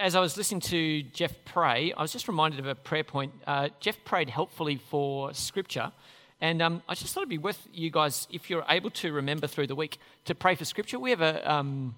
as 0.00 0.16
I 0.16 0.20
was 0.20 0.38
listening 0.38 0.62
to 0.62 1.02
Jeff 1.02 1.34
pray, 1.44 1.92
I 1.92 2.00
was 2.00 2.10
just 2.10 2.26
reminded 2.26 2.58
of 2.58 2.66
a 2.66 2.74
prayer 2.74 3.04
point. 3.04 3.32
Uh, 3.46 3.68
Jeff 3.80 4.02
prayed 4.02 4.30
helpfully 4.30 4.80
for 4.88 5.34
scripture. 5.34 5.92
And 6.40 6.62
um, 6.62 6.82
I 6.88 6.94
just 6.94 7.12
thought 7.12 7.20
it'd 7.20 7.28
be 7.28 7.36
worth 7.36 7.68
you 7.70 7.90
guys, 7.90 8.26
if 8.32 8.48
you're 8.48 8.64
able 8.70 8.88
to 8.92 9.12
remember 9.12 9.46
through 9.46 9.66
the 9.66 9.74
week, 9.74 9.98
to 10.24 10.34
pray 10.34 10.54
for 10.54 10.64
scripture. 10.64 10.98
We 10.98 11.10
have 11.10 11.20
a, 11.20 11.52
um, 11.52 11.94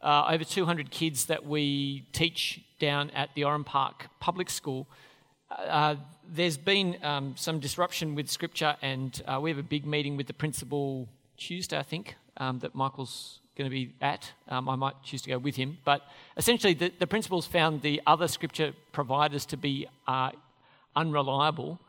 uh, 0.00 0.28
over 0.30 0.44
200 0.44 0.92
kids 0.92 1.26
that 1.26 1.44
we 1.44 2.06
teach 2.12 2.60
down 2.78 3.10
at 3.10 3.30
the 3.34 3.42
Oran 3.42 3.64
Park 3.64 4.06
Public 4.20 4.48
School. 4.48 4.86
Uh, 5.50 5.96
there's 6.32 6.56
been 6.56 6.96
um, 7.02 7.34
some 7.36 7.58
disruption 7.58 8.14
with 8.14 8.30
scripture, 8.30 8.76
and 8.82 9.20
uh, 9.26 9.40
we 9.42 9.50
have 9.50 9.58
a 9.58 9.64
big 9.64 9.84
meeting 9.84 10.16
with 10.16 10.28
the 10.28 10.32
principal 10.32 11.08
Tuesday, 11.36 11.76
I 11.76 11.82
think, 11.82 12.14
um, 12.36 12.60
that 12.60 12.76
Michael's 12.76 13.40
going 13.56 13.70
to 13.70 13.74
be 13.74 13.92
at. 14.00 14.30
Um, 14.48 14.68
I 14.68 14.76
might 14.76 15.02
choose 15.02 15.22
to 15.22 15.30
go 15.30 15.38
with 15.38 15.56
him. 15.56 15.78
But 15.84 16.02
essentially, 16.36 16.74
the, 16.74 16.92
the 16.98 17.06
principals 17.06 17.46
found 17.46 17.82
the 17.82 18.00
other 18.06 18.28
scripture 18.28 18.72
providers 18.92 19.46
to 19.46 19.56
be 19.56 19.88
uh, 20.06 20.30
unreliable. 20.94 21.80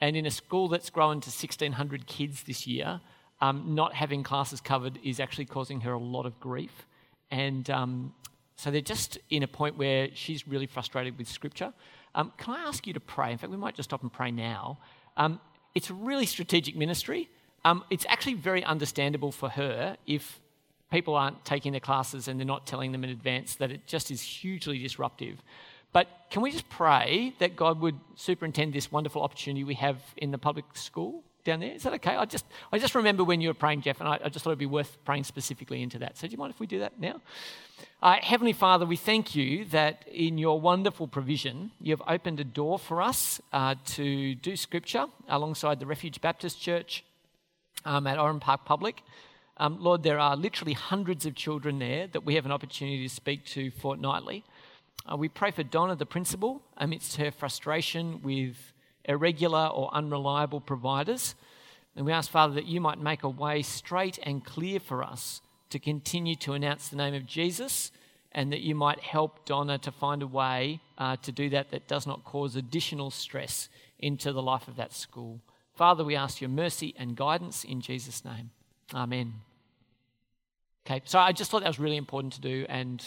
And 0.00 0.16
in 0.16 0.26
a 0.26 0.30
school 0.30 0.68
that's 0.68 0.90
grown 0.90 1.20
to 1.22 1.30
1,600 1.30 2.06
kids 2.06 2.42
this 2.42 2.66
year, 2.66 3.00
um, 3.40 3.74
not 3.74 3.94
having 3.94 4.22
classes 4.22 4.60
covered 4.60 4.98
is 5.02 5.18
actually 5.20 5.46
causing 5.46 5.80
her 5.80 5.92
a 5.92 5.98
lot 5.98 6.26
of 6.26 6.38
grief. 6.40 6.86
And 7.30 7.68
um, 7.70 8.14
so 8.56 8.70
they're 8.70 8.80
just 8.80 9.18
in 9.30 9.42
a 9.42 9.48
point 9.48 9.76
where 9.76 10.08
she's 10.14 10.46
really 10.46 10.66
frustrated 10.66 11.18
with 11.18 11.28
scripture. 11.28 11.72
Um, 12.14 12.32
can 12.38 12.54
I 12.54 12.60
ask 12.60 12.86
you 12.86 12.92
to 12.92 13.00
pray? 13.00 13.32
In 13.32 13.38
fact, 13.38 13.50
we 13.50 13.56
might 13.56 13.74
just 13.74 13.90
stop 13.90 14.02
and 14.02 14.12
pray 14.12 14.30
now. 14.30 14.78
Um, 15.16 15.40
it's 15.74 15.90
a 15.90 15.94
really 15.94 16.26
strategic 16.26 16.76
ministry. 16.76 17.28
Um, 17.64 17.82
it's 17.90 18.06
actually 18.08 18.34
very 18.34 18.62
understandable 18.62 19.32
for 19.32 19.48
her 19.48 19.96
if 20.06 20.40
people 20.94 21.16
aren't 21.16 21.44
taking 21.44 21.72
their 21.72 21.80
classes 21.80 22.28
and 22.28 22.38
they're 22.38 22.46
not 22.46 22.68
telling 22.68 22.92
them 22.92 23.02
in 23.02 23.10
advance 23.10 23.56
that 23.56 23.72
it 23.72 23.84
just 23.84 24.12
is 24.12 24.22
hugely 24.22 24.78
disruptive. 24.78 25.42
But 25.92 26.06
can 26.30 26.40
we 26.40 26.52
just 26.52 26.68
pray 26.68 27.34
that 27.40 27.56
God 27.56 27.80
would 27.80 27.98
superintend 28.14 28.72
this 28.72 28.92
wonderful 28.92 29.20
opportunity 29.20 29.64
we 29.64 29.74
have 29.74 29.98
in 30.16 30.30
the 30.30 30.38
public 30.38 30.64
school 30.74 31.24
down 31.42 31.58
there? 31.58 31.72
Is 31.72 31.82
that 31.82 31.94
okay? 31.94 32.14
I 32.14 32.24
just, 32.26 32.44
I 32.72 32.78
just 32.78 32.94
remember 32.94 33.24
when 33.24 33.40
you 33.40 33.48
were 33.48 33.54
praying, 33.54 33.82
Jeff, 33.82 33.98
and 33.98 34.08
I, 34.08 34.20
I 34.24 34.28
just 34.28 34.44
thought 34.44 34.50
it'd 34.50 34.58
be 34.60 34.66
worth 34.66 34.96
praying 35.04 35.24
specifically 35.24 35.82
into 35.82 35.98
that. 35.98 36.16
So 36.16 36.28
do 36.28 36.32
you 36.32 36.38
mind 36.38 36.52
if 36.52 36.60
we 36.60 36.68
do 36.68 36.78
that 36.78 37.00
now? 37.00 37.20
Uh, 38.00 38.18
Heavenly 38.22 38.52
Father, 38.52 38.86
we 38.86 38.96
thank 38.96 39.34
you 39.34 39.64
that 39.66 40.06
in 40.06 40.38
your 40.38 40.60
wonderful 40.60 41.08
provision, 41.08 41.72
you've 41.80 42.02
opened 42.06 42.38
a 42.38 42.44
door 42.44 42.78
for 42.78 43.02
us 43.02 43.40
uh, 43.52 43.74
to 43.96 44.36
do 44.36 44.54
scripture 44.54 45.06
alongside 45.28 45.80
the 45.80 45.86
Refuge 45.86 46.20
Baptist 46.20 46.60
Church 46.60 47.04
um, 47.84 48.06
at 48.06 48.16
Oran 48.16 48.38
Park 48.38 48.64
Public. 48.64 49.02
Um, 49.56 49.78
Lord, 49.80 50.02
there 50.02 50.18
are 50.18 50.36
literally 50.36 50.72
hundreds 50.72 51.26
of 51.26 51.34
children 51.34 51.78
there 51.78 52.08
that 52.08 52.24
we 52.24 52.34
have 52.34 52.44
an 52.44 52.52
opportunity 52.52 53.06
to 53.06 53.14
speak 53.14 53.44
to 53.46 53.70
fortnightly. 53.70 54.44
Uh, 55.10 55.16
we 55.16 55.28
pray 55.28 55.50
for 55.50 55.62
Donna, 55.62 55.94
the 55.94 56.06
principal, 56.06 56.62
amidst 56.76 57.16
her 57.16 57.30
frustration 57.30 58.20
with 58.22 58.56
irregular 59.04 59.66
or 59.66 59.94
unreliable 59.94 60.60
providers. 60.60 61.34
And 61.94 62.06
we 62.06 62.12
ask, 62.12 62.30
Father, 62.30 62.54
that 62.54 62.66
you 62.66 62.80
might 62.80 62.98
make 62.98 63.22
a 63.22 63.28
way 63.28 63.62
straight 63.62 64.18
and 64.22 64.44
clear 64.44 64.80
for 64.80 65.04
us 65.04 65.40
to 65.70 65.78
continue 65.78 66.34
to 66.36 66.54
announce 66.54 66.88
the 66.88 66.96
name 66.96 67.14
of 67.14 67.26
Jesus 67.26 67.92
and 68.32 68.50
that 68.52 68.60
you 68.60 68.74
might 68.74 68.98
help 69.00 69.44
Donna 69.44 69.78
to 69.78 69.92
find 69.92 70.22
a 70.22 70.26
way 70.26 70.80
uh, 70.98 71.16
to 71.16 71.30
do 71.30 71.48
that 71.50 71.70
that 71.70 71.86
does 71.86 72.06
not 72.06 72.24
cause 72.24 72.56
additional 72.56 73.10
stress 73.10 73.68
into 74.00 74.32
the 74.32 74.42
life 74.42 74.66
of 74.66 74.76
that 74.76 74.92
school. 74.92 75.40
Father, 75.76 76.04
we 76.04 76.16
ask 76.16 76.40
your 76.40 76.50
mercy 76.50 76.94
and 76.98 77.16
guidance 77.16 77.62
in 77.62 77.80
Jesus' 77.80 78.24
name. 78.24 78.50
Amen. 78.92 79.32
Okay, 80.86 81.00
so 81.06 81.18
I 81.18 81.32
just 81.32 81.50
thought 81.50 81.60
that 81.60 81.68
was 81.68 81.78
really 81.78 81.96
important 81.96 82.34
to 82.34 82.40
do, 82.40 82.66
and 82.68 83.02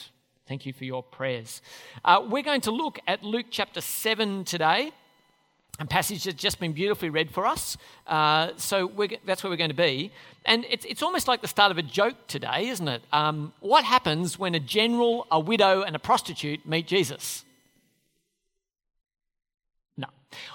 thank 0.48 0.66
you 0.66 0.74
for 0.74 0.86
your 0.86 1.04
prayers. 1.04 1.62
Uh, 2.04 2.26
we're 2.28 2.42
going 2.42 2.62
to 2.62 2.72
look 2.72 3.00
at 3.06 3.22
Luke 3.22 3.46
chapter 3.52 3.82
7 3.82 4.44
today, 4.46 4.92
a 5.80 5.86
passage 5.86 6.24
that's 6.24 6.42
just 6.42 6.60
been 6.60 6.74
beautifully 6.74 7.12
read 7.12 7.30
for 7.30 7.46
us. 7.46 7.78
Uh, 8.08 8.50
so 8.58 8.92
that's 9.26 9.44
where 9.44 9.52
we're 9.52 9.58
going 9.58 9.70
to 9.70 9.76
be. 9.76 10.12
And 10.46 10.66
it's, 10.68 10.86
it's 10.86 11.04
almost 11.04 11.28
like 11.28 11.42
the 11.42 11.48
start 11.48 11.72
of 11.72 11.78
a 11.78 11.84
joke 11.84 12.16
today, 12.28 12.70
isn't 12.70 12.88
it? 12.88 13.04
Um, 13.14 13.54
what 13.60 13.86
happens 13.86 14.40
when 14.40 14.56
a 14.56 14.60
general, 14.60 15.28
a 15.30 15.40
widow, 15.40 15.84
and 15.84 15.96
a 15.96 16.00
prostitute 16.00 16.66
meet 16.66 16.88
Jesus? 16.88 17.46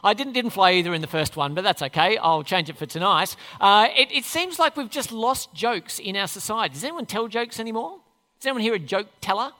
I 0.05 0.15
didn't, 0.15 0.35
didn't 0.35 0.51
fly 0.51 0.73
either 0.73 0.93
in 0.95 1.01
the 1.01 1.07
first 1.07 1.37
one, 1.37 1.55
but 1.55 1.65
that's 1.65 1.83
okay. 1.83 2.17
I'll 2.19 2.43
change 2.43 2.69
it 2.69 2.77
for 2.77 2.87
tonight. 2.87 3.37
Uh, 3.61 3.89
it, 3.97 4.13
it 4.13 4.25
seems 4.25 4.59
like 4.59 4.77
we've 4.77 4.91
just 4.91 5.13
lost 5.13 5.55
jokes 5.55 5.99
in 5.99 6.17
our 6.17 6.29
society. 6.29 6.75
Does 6.75 6.85
anyone 6.85 7.07
tell 7.07 7.29
jokes 7.29 7.59
anymore? 7.59 7.99
Does 8.39 8.47
anyone 8.47 8.63
hear 8.63 8.75
a 8.75 8.79
joke 8.79 9.09
teller? 9.21 9.53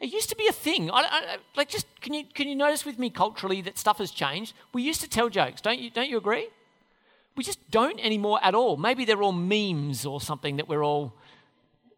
It 0.00 0.12
used 0.12 0.28
to 0.30 0.36
be 0.36 0.48
a 0.48 0.52
thing. 0.52 0.90
I, 0.90 1.04
I, 1.08 1.36
like, 1.56 1.68
just 1.68 1.86
can 2.00 2.12
you 2.12 2.24
can 2.24 2.48
you 2.48 2.56
notice 2.56 2.84
with 2.84 2.98
me 2.98 3.08
culturally 3.08 3.60
that 3.62 3.78
stuff 3.78 3.98
has 3.98 4.10
changed? 4.10 4.52
We 4.74 4.82
used 4.82 5.00
to 5.02 5.08
tell 5.08 5.28
jokes, 5.28 5.60
don't 5.60 5.78
you? 5.78 5.90
Don't 5.90 6.10
you 6.10 6.18
agree? 6.18 6.48
We 7.36 7.44
just 7.44 7.70
don't 7.70 8.00
anymore 8.00 8.40
at 8.42 8.54
all. 8.54 8.76
Maybe 8.76 9.04
they're 9.04 9.22
all 9.22 9.32
memes 9.32 10.04
or 10.04 10.20
something 10.20 10.56
that 10.56 10.68
we're 10.68 10.84
all. 10.84 11.14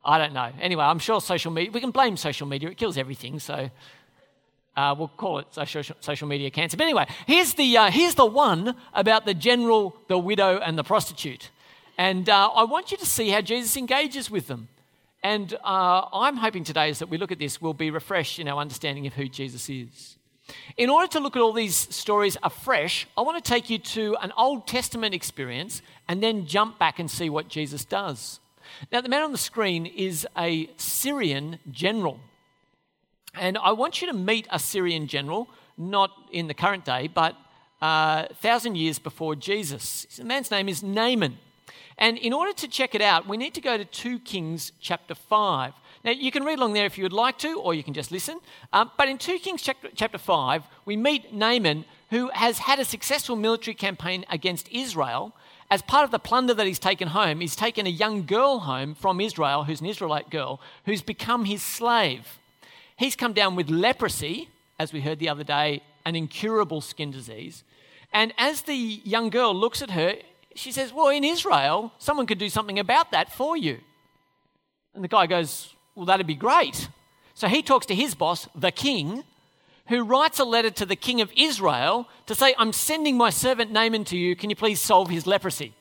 I 0.04 0.18
don't 0.18 0.34
know. 0.34 0.52
Anyway, 0.60 0.84
I'm 0.84 0.98
sure 0.98 1.18
social 1.22 1.50
media. 1.50 1.70
We 1.72 1.80
can 1.80 1.92
blame 1.92 2.18
social 2.18 2.46
media. 2.46 2.68
It 2.68 2.76
kills 2.76 2.98
everything. 2.98 3.38
So 3.38 3.70
uh, 4.76 4.94
we'll 4.96 5.08
call 5.08 5.38
it 5.38 5.46
social, 5.52 5.96
social 6.00 6.28
media 6.28 6.50
cancer. 6.50 6.76
But 6.76 6.84
anyway, 6.84 7.06
here's 7.26 7.54
the, 7.54 7.76
uh, 7.76 7.90
here's 7.90 8.14
the 8.14 8.26
one 8.26 8.74
about 8.92 9.24
the 9.24 9.34
general, 9.34 9.96
the 10.08 10.18
widow, 10.18 10.58
and 10.58 10.76
the 10.78 10.84
prostitute. 10.84 11.50
And 11.96 12.28
uh, 12.28 12.50
I 12.54 12.64
want 12.64 12.90
you 12.90 12.96
to 12.98 13.06
see 13.06 13.28
how 13.30 13.40
Jesus 13.40 13.76
engages 13.76 14.30
with 14.30 14.48
them. 14.48 14.68
And 15.22 15.54
uh, 15.64 16.06
I'm 16.12 16.36
hoping 16.36 16.64
today 16.64 16.90
is 16.90 16.98
that 16.98 17.08
we 17.08 17.16
look 17.16 17.32
at 17.32 17.38
this, 17.38 17.62
we'll 17.62 17.72
be 17.72 17.90
refreshed 17.90 18.38
in 18.38 18.48
our 18.48 18.58
understanding 18.58 19.06
of 19.06 19.14
who 19.14 19.28
Jesus 19.28 19.70
is. 19.70 20.16
In 20.76 20.90
order 20.90 21.06
to 21.12 21.20
look 21.20 21.36
at 21.36 21.40
all 21.40 21.54
these 21.54 21.74
stories 21.74 22.36
afresh, 22.42 23.06
I 23.16 23.22
want 23.22 23.42
to 23.42 23.48
take 23.48 23.70
you 23.70 23.78
to 23.78 24.16
an 24.20 24.32
Old 24.36 24.66
Testament 24.66 25.14
experience 25.14 25.80
and 26.08 26.22
then 26.22 26.46
jump 26.46 26.78
back 26.78 26.98
and 26.98 27.10
see 27.10 27.30
what 27.30 27.48
Jesus 27.48 27.84
does. 27.86 28.40
Now, 28.92 29.00
the 29.00 29.08
man 29.08 29.22
on 29.22 29.32
the 29.32 29.38
screen 29.38 29.86
is 29.86 30.26
a 30.36 30.68
Syrian 30.76 31.58
general. 31.70 32.18
And 33.38 33.58
I 33.58 33.72
want 33.72 34.00
you 34.00 34.08
to 34.08 34.12
meet 34.12 34.46
a 34.50 34.58
Syrian 34.58 35.06
general, 35.06 35.48
not 35.76 36.10
in 36.30 36.46
the 36.46 36.54
current 36.54 36.84
day, 36.84 37.08
but 37.08 37.36
uh, 37.82 38.26
a 38.30 38.34
thousand 38.34 38.76
years 38.76 38.98
before 38.98 39.34
Jesus. 39.34 40.06
The 40.16 40.24
man's 40.24 40.50
name 40.50 40.68
is 40.68 40.82
Naaman. 40.82 41.38
And 41.98 42.18
in 42.18 42.32
order 42.32 42.52
to 42.52 42.68
check 42.68 42.94
it 42.94 43.02
out, 43.02 43.28
we 43.28 43.36
need 43.36 43.54
to 43.54 43.60
go 43.60 43.76
to 43.76 43.84
2 43.84 44.20
Kings 44.20 44.72
chapter 44.80 45.14
5. 45.14 45.72
Now, 46.04 46.10
you 46.10 46.30
can 46.30 46.44
read 46.44 46.58
along 46.58 46.74
there 46.74 46.86
if 46.86 46.98
you 46.98 47.04
would 47.04 47.12
like 47.12 47.38
to, 47.38 47.60
or 47.60 47.72
you 47.72 47.82
can 47.82 47.94
just 47.94 48.10
listen. 48.10 48.40
Um, 48.72 48.90
but 48.98 49.08
in 49.08 49.16
2 49.16 49.38
Kings 49.38 49.62
chapter 49.62 50.18
5, 50.18 50.62
we 50.84 50.96
meet 50.96 51.32
Naaman, 51.32 51.84
who 52.10 52.30
has 52.34 52.58
had 52.58 52.78
a 52.78 52.84
successful 52.84 53.36
military 53.36 53.74
campaign 53.74 54.24
against 54.28 54.68
Israel. 54.70 55.34
As 55.70 55.82
part 55.82 56.04
of 56.04 56.10
the 56.10 56.18
plunder 56.18 56.52
that 56.54 56.66
he's 56.66 56.78
taken 56.78 57.08
home, 57.08 57.40
he's 57.40 57.56
taken 57.56 57.86
a 57.86 57.90
young 57.90 58.26
girl 58.26 58.60
home 58.60 58.94
from 58.94 59.20
Israel, 59.20 59.64
who's 59.64 59.80
an 59.80 59.86
Israelite 59.86 60.30
girl, 60.30 60.60
who's 60.84 61.02
become 61.02 61.46
his 61.46 61.62
slave. 61.62 62.38
He's 62.96 63.16
come 63.16 63.32
down 63.32 63.56
with 63.56 63.70
leprosy, 63.70 64.48
as 64.78 64.92
we 64.92 65.00
heard 65.00 65.18
the 65.18 65.28
other 65.28 65.44
day, 65.44 65.82
an 66.04 66.16
incurable 66.16 66.80
skin 66.80 67.10
disease. 67.10 67.64
And 68.12 68.32
as 68.38 68.62
the 68.62 68.74
young 68.74 69.30
girl 69.30 69.54
looks 69.54 69.82
at 69.82 69.90
her, 69.90 70.14
she 70.54 70.70
says, 70.70 70.92
Well, 70.92 71.08
in 71.08 71.24
Israel, 71.24 71.92
someone 71.98 72.26
could 72.26 72.38
do 72.38 72.48
something 72.48 72.78
about 72.78 73.10
that 73.10 73.32
for 73.32 73.56
you. 73.56 73.78
And 74.94 75.02
the 75.02 75.08
guy 75.08 75.26
goes, 75.26 75.74
Well, 75.94 76.06
that'd 76.06 76.26
be 76.26 76.34
great. 76.34 76.88
So 77.34 77.48
he 77.48 77.62
talks 77.62 77.86
to 77.86 77.94
his 77.94 78.14
boss, 78.14 78.48
the 78.54 78.70
king, 78.70 79.24
who 79.88 80.04
writes 80.04 80.38
a 80.38 80.44
letter 80.44 80.70
to 80.70 80.86
the 80.86 80.96
king 80.96 81.20
of 81.20 81.30
Israel 81.36 82.08
to 82.26 82.34
say, 82.34 82.54
I'm 82.56 82.72
sending 82.72 83.16
my 83.16 83.30
servant 83.30 83.70
Naaman 83.70 84.04
to 84.06 84.16
you. 84.16 84.36
Can 84.36 84.50
you 84.50 84.56
please 84.56 84.80
solve 84.80 85.10
his 85.10 85.26
leprosy? 85.26 85.74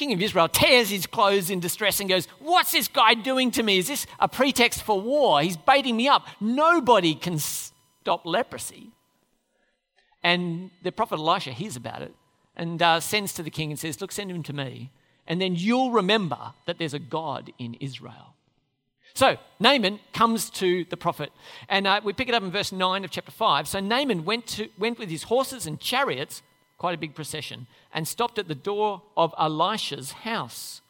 King 0.00 0.12
of 0.14 0.22
Israel 0.22 0.48
tears 0.48 0.88
his 0.88 1.06
clothes 1.06 1.50
in 1.50 1.60
distress 1.60 2.00
and 2.00 2.08
goes, 2.08 2.26
What's 2.38 2.72
this 2.72 2.88
guy 2.88 3.12
doing 3.14 3.50
to 3.52 3.62
me? 3.62 3.78
Is 3.78 3.88
this 3.88 4.06
a 4.18 4.28
pretext 4.28 4.82
for 4.82 4.98
war? 4.98 5.42
He's 5.42 5.58
baiting 5.58 5.96
me 5.96 6.08
up. 6.08 6.26
Nobody 6.40 7.14
can 7.14 7.38
stop 7.38 8.24
leprosy. 8.24 8.88
And 10.22 10.70
the 10.82 10.90
prophet 10.90 11.18
Elisha 11.18 11.52
hears 11.52 11.76
about 11.76 12.00
it 12.00 12.14
and 12.56 12.80
uh, 12.80 13.00
sends 13.00 13.34
to 13.34 13.42
the 13.42 13.50
king 13.50 13.70
and 13.70 13.78
says, 13.78 14.00
Look, 14.00 14.10
send 14.10 14.30
him 14.30 14.42
to 14.44 14.54
me. 14.54 14.90
And 15.26 15.40
then 15.40 15.54
you'll 15.54 15.92
remember 15.92 16.54
that 16.66 16.78
there's 16.78 16.94
a 16.94 16.98
God 16.98 17.52
in 17.58 17.74
Israel. 17.74 18.34
So 19.12 19.36
Naaman 19.58 20.00
comes 20.14 20.48
to 20.50 20.84
the 20.84 20.96
prophet, 20.96 21.30
and 21.68 21.86
uh, 21.86 22.00
we 22.02 22.12
pick 22.12 22.28
it 22.28 22.34
up 22.34 22.42
in 22.42 22.50
verse 22.50 22.72
9 22.72 23.04
of 23.04 23.10
chapter 23.10 23.32
5. 23.32 23.68
So 23.68 23.80
Naaman 23.80 24.24
went, 24.24 24.46
to, 24.46 24.68
went 24.78 24.98
with 24.98 25.10
his 25.10 25.24
horses 25.24 25.66
and 25.66 25.78
chariots 25.78 26.42
quite 26.80 26.94
a 26.94 26.98
big 26.98 27.14
procession, 27.14 27.66
and 27.92 28.08
stopped 28.08 28.38
at 28.38 28.48
the 28.48 28.54
door 28.54 29.02
of 29.14 29.34
Elisha's 29.38 30.12
house. 30.12 30.80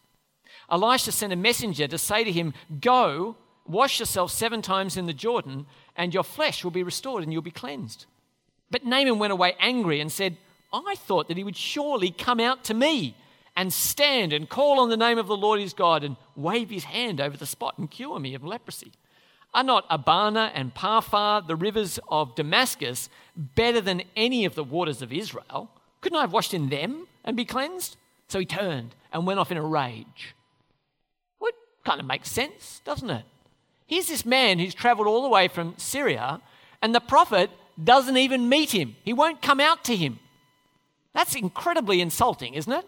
Elisha 0.71 1.11
sent 1.11 1.33
a 1.33 1.37
messenger 1.37 1.89
to 1.89 1.99
say 1.99 2.23
to 2.23 2.31
him, 2.31 2.55
Go, 2.81 3.37
wash 3.67 3.99
yourself 3.99 4.31
seven 4.31 4.63
times 4.63 4.97
in 4.97 5.07
the 5.07 5.13
Jordan, 5.13 5.67
and 5.97 6.15
your 6.15 6.23
flesh 6.23 6.63
will 6.63 6.71
be 6.71 6.85
restored 6.85 7.25
and 7.25 7.33
you'll 7.33 7.43
be 7.43 7.51
cleansed. 7.51 8.07
But 8.71 8.87
Naaman 8.87 9.19
went 9.19 9.33
away 9.33 9.57
angry 9.59 10.01
and 10.01 10.13
said, 10.13 10.37
I 10.73 10.95
thought 10.97 11.27
that 11.27 11.37
he 11.37 11.43
would 11.43 11.57
surely 11.57 12.13
come 12.13 12.39
out 12.39 12.63
to 12.65 12.75
me 12.75 13.17
and 13.57 13.73
stand 13.73 14.33
and 14.33 14.49
call 14.49 14.79
on 14.79 14.91
the 14.91 14.97
name 14.97 15.19
of 15.19 15.27
the 15.27 15.37
Lord 15.37 15.59
his 15.59 15.75
God 15.75 16.05
and 16.05 16.15
wave 16.37 16.71
his 16.71 16.85
hand 16.85 17.21
over 17.21 17.37
the 17.37 17.47
spot 17.47 17.79
and 17.79 17.91
cure 17.91 18.21
me 18.21 18.37
of 18.37 18.45
leprosy. 18.45 18.93
Are 19.53 19.65
not 19.65 19.87
Abana 19.91 20.53
and 20.55 20.73
Pharpar, 20.73 21.45
the 21.45 21.57
rivers 21.57 21.99
of 22.07 22.37
Damascus, 22.37 23.09
better 23.35 23.81
than 23.81 24.05
any 24.15 24.45
of 24.45 24.55
the 24.55 24.63
waters 24.63 25.03
of 25.03 25.13
Israel? 25.13 25.69
Couldn't 26.01 26.19
I 26.19 26.23
have 26.23 26.33
washed 26.33 26.55
in 26.55 26.69
them 26.69 27.07
and 27.25 27.37
be 27.37 27.45
cleansed? 27.45 27.97
So 28.29 28.39
he 28.39 28.47
turned 28.47 28.95
and 29.13 29.27
went 29.27 29.41
off 29.41 29.51
in 29.51 29.57
a 29.57 29.63
rage. 29.63 30.35
What 31.39 31.55
kind 31.85 32.01
of 32.01 32.07
makes 32.07 32.31
sense, 32.31 32.81
doesn't 32.85 33.11
it? 33.11 33.25
Here's 33.87 34.07
this 34.07 34.25
man 34.25 34.59
who's 34.59 34.75
traveled 34.75 35.09
all 35.09 35.23
the 35.23 35.29
way 35.29 35.49
from 35.49 35.75
Syria, 35.77 36.41
and 36.81 36.95
the 36.95 37.01
prophet 37.01 37.51
doesn't 37.83 38.17
even 38.17 38.49
meet 38.49 38.71
him. 38.71 38.97
He 39.05 39.13
won't 39.13 39.43
come 39.43 39.61
out 39.61 39.85
to 39.85 39.97
him. 39.97 40.21
That's 41.13 41.35
incredibly 41.35 42.01
insulting, 42.01 42.55
isn't 42.55 42.73
it? 42.73 42.87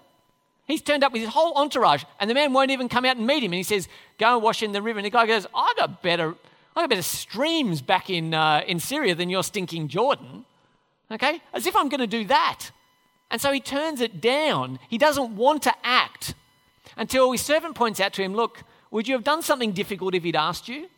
He's 0.67 0.81
turned 0.81 1.03
up 1.03 1.13
with 1.13 1.23
his 1.23 1.33
whole 1.33 1.55
entourage, 1.55 2.05
and 2.21 2.31
the 2.31 2.35
man 2.35 2.53
won't 2.53 2.71
even 2.71 2.89
come 2.89 3.05
out 3.05 3.17
and 3.17 3.27
meet 3.27 3.43
him. 3.43 3.53
And 3.53 3.59
he 3.59 3.65
says, 3.65 3.89
Go 4.19 4.35
and 4.35 4.43
wash 4.43 4.63
in 4.63 4.71
the 4.71 4.81
river. 4.81 5.01
And 5.01 5.07
the 5.07 5.11
guy 5.11 5.27
goes, 5.27 5.45
I 5.53 5.75
got 5.77 6.03
better 6.03 6.37
I 6.75 6.83
got 6.83 6.91
better 6.91 7.03
streams 7.03 7.83
back 7.83 8.09
in, 8.09 8.33
uh, 8.33 8.63
in 8.67 8.81
Syria 8.81 9.15
than 9.15 9.29
your 9.29 9.43
stinking 9.43 9.89
Jordan. 9.89 10.45
Okay? 11.11 11.43
As 11.53 11.67
if 11.67 11.77
I'm 11.77 11.89
going 11.89 12.01
to 12.01 12.07
do 12.07 12.25
that. 12.27 12.71
And 13.33 13.41
so 13.41 13.51
he 13.51 13.59
turns 13.59 14.01
it 14.01 14.21
down. 14.21 14.79
He 14.89 14.99
doesn't 14.99 15.35
want 15.35 15.65
to 15.65 15.75
act 15.83 16.35
until 16.97 17.33
his 17.33 17.41
servant 17.41 17.75
points 17.75 17.99
out 17.99 18.13
to 18.13 18.23
him, 18.23 18.35
Look, 18.35 18.63
would 18.93 19.09
you 19.09 19.15
have 19.15 19.25
done 19.25 19.43
something 19.43 19.73
difficult 19.73 20.15
if 20.15 20.23
he'd 20.23 20.37
asked 20.37 20.69
you? 20.69 20.77
And 20.77 20.89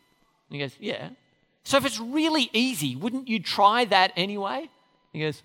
he 0.50 0.58
goes, 0.58 0.76
Yeah. 0.78 1.08
So 1.62 1.78
if 1.78 1.86
it's 1.86 1.98
really 1.98 2.50
easy, 2.52 2.94
wouldn't 2.94 3.28
you 3.28 3.40
try 3.40 3.86
that 3.86 4.12
anyway? 4.16 4.68
He 5.14 5.20
goes, 5.20 5.42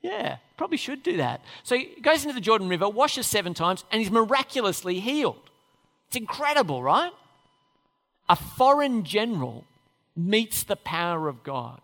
Yeah, 0.00 0.38
probably 0.56 0.78
should 0.78 1.02
do 1.02 1.18
that. 1.18 1.42
So 1.64 1.76
he 1.76 2.00
goes 2.00 2.22
into 2.22 2.34
the 2.34 2.40
Jordan 2.40 2.70
River, 2.70 2.88
washes 2.88 3.26
seven 3.26 3.52
times, 3.52 3.84
and 3.92 4.00
he's 4.00 4.10
miraculously 4.10 5.00
healed. 5.00 5.50
It's 6.06 6.16
incredible, 6.16 6.82
right? 6.82 7.12
a 8.30 8.36
foreign 8.36 9.02
general 9.02 9.64
meets 10.16 10.62
the 10.62 10.76
power 10.76 11.28
of 11.28 11.42
God. 11.42 11.80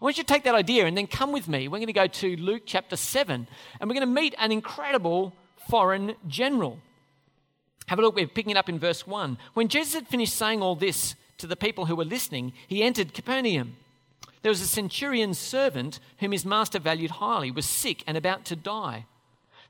I 0.00 0.04
want 0.04 0.18
you 0.18 0.24
to 0.24 0.32
take 0.32 0.44
that 0.44 0.54
idea 0.54 0.86
and 0.86 0.96
then 0.96 1.06
come 1.06 1.32
with 1.32 1.48
me. 1.48 1.68
We're 1.68 1.78
going 1.78 1.86
to 1.86 1.92
go 1.92 2.06
to 2.06 2.36
Luke 2.36 2.62
chapter 2.66 2.96
7 2.96 3.46
and 3.80 3.90
we're 3.90 3.94
going 3.94 4.06
to 4.06 4.20
meet 4.20 4.34
an 4.38 4.52
incredible 4.52 5.32
foreign 5.68 6.14
general. 6.28 6.78
Have 7.86 7.98
a 7.98 8.02
look, 8.02 8.16
we're 8.16 8.26
picking 8.26 8.50
it 8.50 8.56
up 8.56 8.68
in 8.68 8.78
verse 8.78 9.06
1. 9.06 9.38
When 9.54 9.68
Jesus 9.68 9.94
had 9.94 10.08
finished 10.08 10.34
saying 10.34 10.60
all 10.60 10.74
this 10.74 11.14
to 11.38 11.46
the 11.46 11.56
people 11.56 11.86
who 11.86 11.96
were 11.96 12.04
listening, 12.04 12.52
he 12.66 12.82
entered 12.82 13.14
Capernaum. 13.14 13.76
There 14.42 14.50
was 14.50 14.60
a 14.60 14.66
centurion's 14.66 15.38
servant 15.38 15.98
whom 16.18 16.32
his 16.32 16.44
master 16.44 16.78
valued 16.78 17.12
highly, 17.12 17.50
was 17.50 17.66
sick 17.66 18.02
and 18.06 18.16
about 18.16 18.44
to 18.46 18.56
die. 18.56 19.06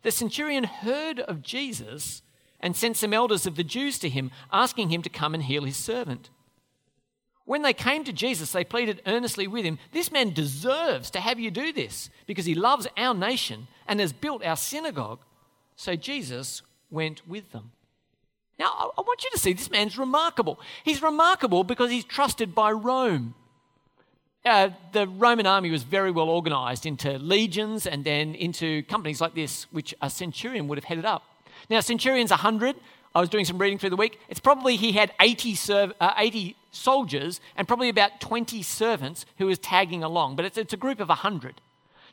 The 0.03 0.11
centurion 0.11 0.65
heard 0.65 1.21
of 1.21 1.43
Jesus 1.43 2.23
and 2.61 2.77
sent 2.77 2.97
some 2.97 3.13
elders 3.13 3.47
of 3.47 3.57
the 3.57 3.65
Jews 3.65 3.99
to 4.01 4.09
him, 4.09 4.31
asking 4.53 4.91
him 4.91 5.03
to 5.03 5.09
come 5.09 5.35
and 5.35 5.43
heal 5.43 5.65
his 5.65 5.77
servant. 5.77 6.31
When 7.47 7.63
they 7.63 7.73
came 7.73 8.03
to 8.05 8.13
Jesus, 8.13 8.53
they 8.53 8.65
pleaded 8.65 9.01
earnestly 9.07 9.47
with 9.47 9.65
him, 9.65 9.79
This 9.93 10.13
man 10.13 10.35
deserves 10.35 11.11
to 11.11 11.21
have 11.21 11.39
you 11.39 11.51
do 11.51 11.73
this 11.73 12.11
because 12.27 12.45
he 12.45 12.55
loves 12.55 12.89
our 12.97 13.15
nation 13.15 13.69
and 13.87 14.01
has 14.01 14.13
built 14.13 14.45
our 14.45 14.57
synagogue. 14.57 15.21
So 15.77 15.95
Jesus 15.95 16.63
went 16.91 17.27
with 17.27 17.53
them. 17.53 17.71
Now, 18.59 18.93
I 18.97 19.01
want 19.01 19.23
you 19.23 19.31
to 19.31 19.39
see 19.39 19.53
this 19.53 19.71
man's 19.71 19.97
remarkable. 19.97 20.59
He's 20.83 21.03
remarkable 21.03 21.63
because 21.63 21.91
he's 21.91 22.05
trusted 22.05 22.55
by 22.55 22.73
Rome. 22.73 23.35
Uh, 24.45 24.71
the 24.93 25.07
Roman 25.07 25.47
army 25.47 25.71
was 25.71 25.83
very 25.83 26.11
well 26.11 26.29
organized 26.29 26.87
into 26.87 27.19
legions 27.19 27.87
and 27.87 28.05
then 28.05 28.35
into 28.35 28.83
companies 28.85 29.21
like 29.21 29.35
this, 29.35 29.65
which 29.73 29.95
a 30.01 30.11
centurion 30.11 30.69
would 30.69 30.79
have 30.79 30.85
headed 30.85 31.05
up. 31.05 31.23
Now, 31.69 31.81
centurion's 31.81 32.31
100. 32.31 32.77
I 33.17 33.21
was 33.21 33.31
doing 33.31 33.47
some 33.47 33.57
reading 33.57 33.79
through 33.79 33.91
the 33.91 33.97
week. 33.97 34.21
It's 34.29 34.41
probably 34.41 34.77
he 34.77 34.93
had 34.93 35.11
80, 35.19 35.55
serv- 35.55 35.95
uh, 36.03 36.13
80 36.19 36.55
soldiers 36.71 37.41
and 37.57 37.67
probably 37.67 37.89
about 37.89 38.21
20 38.21 38.61
servants 38.61 39.25
who 39.39 39.47
was 39.47 39.59
tagging 39.59 40.05
along, 40.05 40.37
but 40.37 40.45
it's, 40.45 40.59
it's 40.59 40.75
a 40.75 40.77
group 40.77 41.01
of 41.01 41.09
100. 41.09 41.63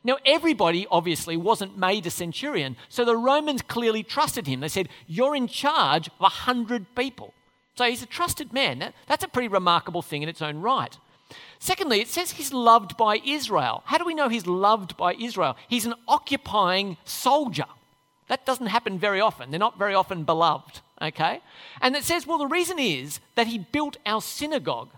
Now, 0.06 0.16
everybody 0.26 0.88
obviously 0.90 1.36
wasn't 1.36 1.78
made 1.78 2.06
a 2.06 2.10
centurion, 2.10 2.78
so 2.88 3.04
the 3.04 3.18
Romans 3.18 3.62
clearly 3.62 4.02
trusted 4.02 4.48
him. 4.48 4.62
They 4.62 4.70
said, 4.70 4.88
You're 5.06 5.36
in 5.36 5.48
charge 5.48 6.08
of 6.08 6.20
100 6.20 6.96
people. 6.96 7.34
So 7.76 7.84
he's 7.84 8.02
a 8.02 8.06
trusted 8.06 8.54
man. 8.54 8.80
That, 8.80 8.94
that's 9.06 9.26
a 9.26 9.28
pretty 9.28 9.50
remarkable 9.50 10.02
thing 10.02 10.24
in 10.24 10.30
its 10.30 10.42
own 10.42 10.62
right. 10.62 10.98
Secondly, 11.60 12.00
it 12.00 12.08
says 12.08 12.32
he's 12.32 12.54
loved 12.54 12.96
by 12.96 13.20
Israel. 13.26 13.84
How 13.88 13.98
do 13.98 14.06
we 14.06 14.14
know 14.14 14.30
he's 14.30 14.48
loved 14.48 14.96
by 14.96 15.16
Israel? 15.16 15.58
He's 15.68 15.86
an 15.86 15.96
occupying 16.08 16.96
soldier. 17.04 17.66
That 18.33 18.47
doesn't 18.47 18.65
happen 18.65 18.97
very 18.97 19.21
often. 19.21 19.51
They're 19.51 19.59
not 19.59 19.77
very 19.77 19.94
often 19.94 20.24
beloved, 20.24 20.81
okay? 21.00 21.39
And 21.81 21.95
it 21.95 22.03
says, 22.03 22.25
well, 22.25 22.39
the 22.39 22.47
reason 22.47 22.80
is 22.80 23.19
that 23.35 23.45
he 23.45 23.59
built 23.59 23.97
our 24.07 24.24
synagogue. 24.24 24.89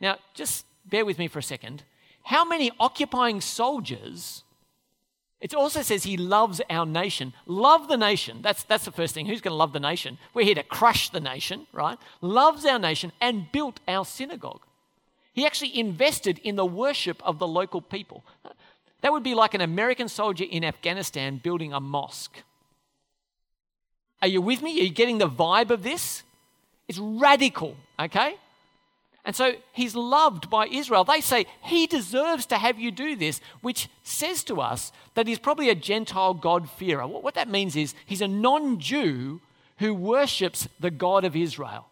Now, 0.00 0.16
just 0.32 0.64
bear 0.86 1.04
with 1.04 1.18
me 1.18 1.28
for 1.28 1.38
a 1.38 1.42
second. 1.42 1.82
How 2.22 2.46
many 2.46 2.72
occupying 2.80 3.42
soldiers? 3.42 4.42
It 5.38 5.52
also 5.52 5.82
says 5.82 6.04
he 6.04 6.16
loves 6.16 6.62
our 6.70 6.86
nation. 6.86 7.34
Love 7.44 7.88
the 7.88 7.98
nation. 7.98 8.40
That's, 8.40 8.62
that's 8.62 8.86
the 8.86 8.90
first 8.90 9.12
thing. 9.12 9.26
Who's 9.26 9.42
going 9.42 9.52
to 9.52 9.56
love 9.56 9.74
the 9.74 9.78
nation? 9.78 10.16
We're 10.32 10.46
here 10.46 10.54
to 10.54 10.62
crush 10.62 11.10
the 11.10 11.20
nation, 11.20 11.66
right? 11.74 11.98
Loves 12.22 12.64
our 12.64 12.78
nation 12.78 13.12
and 13.20 13.52
built 13.52 13.80
our 13.86 14.06
synagogue. 14.06 14.62
He 15.34 15.44
actually 15.44 15.78
invested 15.78 16.38
in 16.38 16.56
the 16.56 16.64
worship 16.64 17.22
of 17.22 17.38
the 17.38 17.46
local 17.46 17.82
people. 17.82 18.24
That 19.02 19.12
would 19.12 19.22
be 19.22 19.34
like 19.34 19.52
an 19.52 19.60
American 19.60 20.08
soldier 20.08 20.46
in 20.50 20.64
Afghanistan 20.64 21.36
building 21.36 21.74
a 21.74 21.80
mosque. 21.80 22.38
Are 24.22 24.28
you 24.28 24.40
with 24.40 24.62
me? 24.62 24.80
Are 24.80 24.84
you 24.84 24.90
getting 24.90 25.18
the 25.18 25.28
vibe 25.28 25.70
of 25.70 25.82
this? 25.82 26.22
It's 26.88 26.98
radical, 26.98 27.76
okay? 27.98 28.36
And 29.24 29.34
so 29.34 29.54
he's 29.72 29.96
loved 29.96 30.48
by 30.48 30.68
Israel. 30.68 31.02
They 31.02 31.20
say 31.20 31.46
he 31.62 31.86
deserves 31.88 32.46
to 32.46 32.58
have 32.58 32.78
you 32.78 32.92
do 32.92 33.16
this, 33.16 33.40
which 33.60 33.88
says 34.04 34.44
to 34.44 34.60
us 34.60 34.92
that 35.14 35.26
he's 35.26 35.40
probably 35.40 35.68
a 35.68 35.74
Gentile 35.74 36.32
God-fearer. 36.32 37.06
What 37.06 37.34
that 37.34 37.48
means 37.48 37.74
is 37.74 37.94
he's 38.06 38.20
a 38.20 38.28
non 38.28 38.78
Jew 38.78 39.40
who 39.78 39.92
worships 39.92 40.68
the 40.78 40.92
God 40.92 41.24
of 41.24 41.34
Israel. 41.34 41.86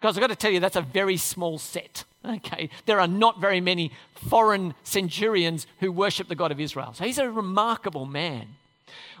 Because 0.00 0.16
I've 0.16 0.22
got 0.22 0.30
to 0.30 0.36
tell 0.36 0.50
you, 0.50 0.60
that's 0.60 0.74
a 0.76 0.82
very 0.82 1.18
small 1.18 1.58
set. 1.58 2.04
Okay, 2.26 2.70
there 2.86 3.00
are 3.00 3.06
not 3.06 3.38
very 3.38 3.60
many 3.60 3.92
foreign 4.14 4.74
centurions 4.82 5.66
who 5.80 5.92
worship 5.92 6.28
the 6.28 6.34
God 6.34 6.50
of 6.50 6.58
Israel. 6.58 6.94
So 6.94 7.04
he's 7.04 7.18
a 7.18 7.30
remarkable 7.30 8.06
man. 8.06 8.48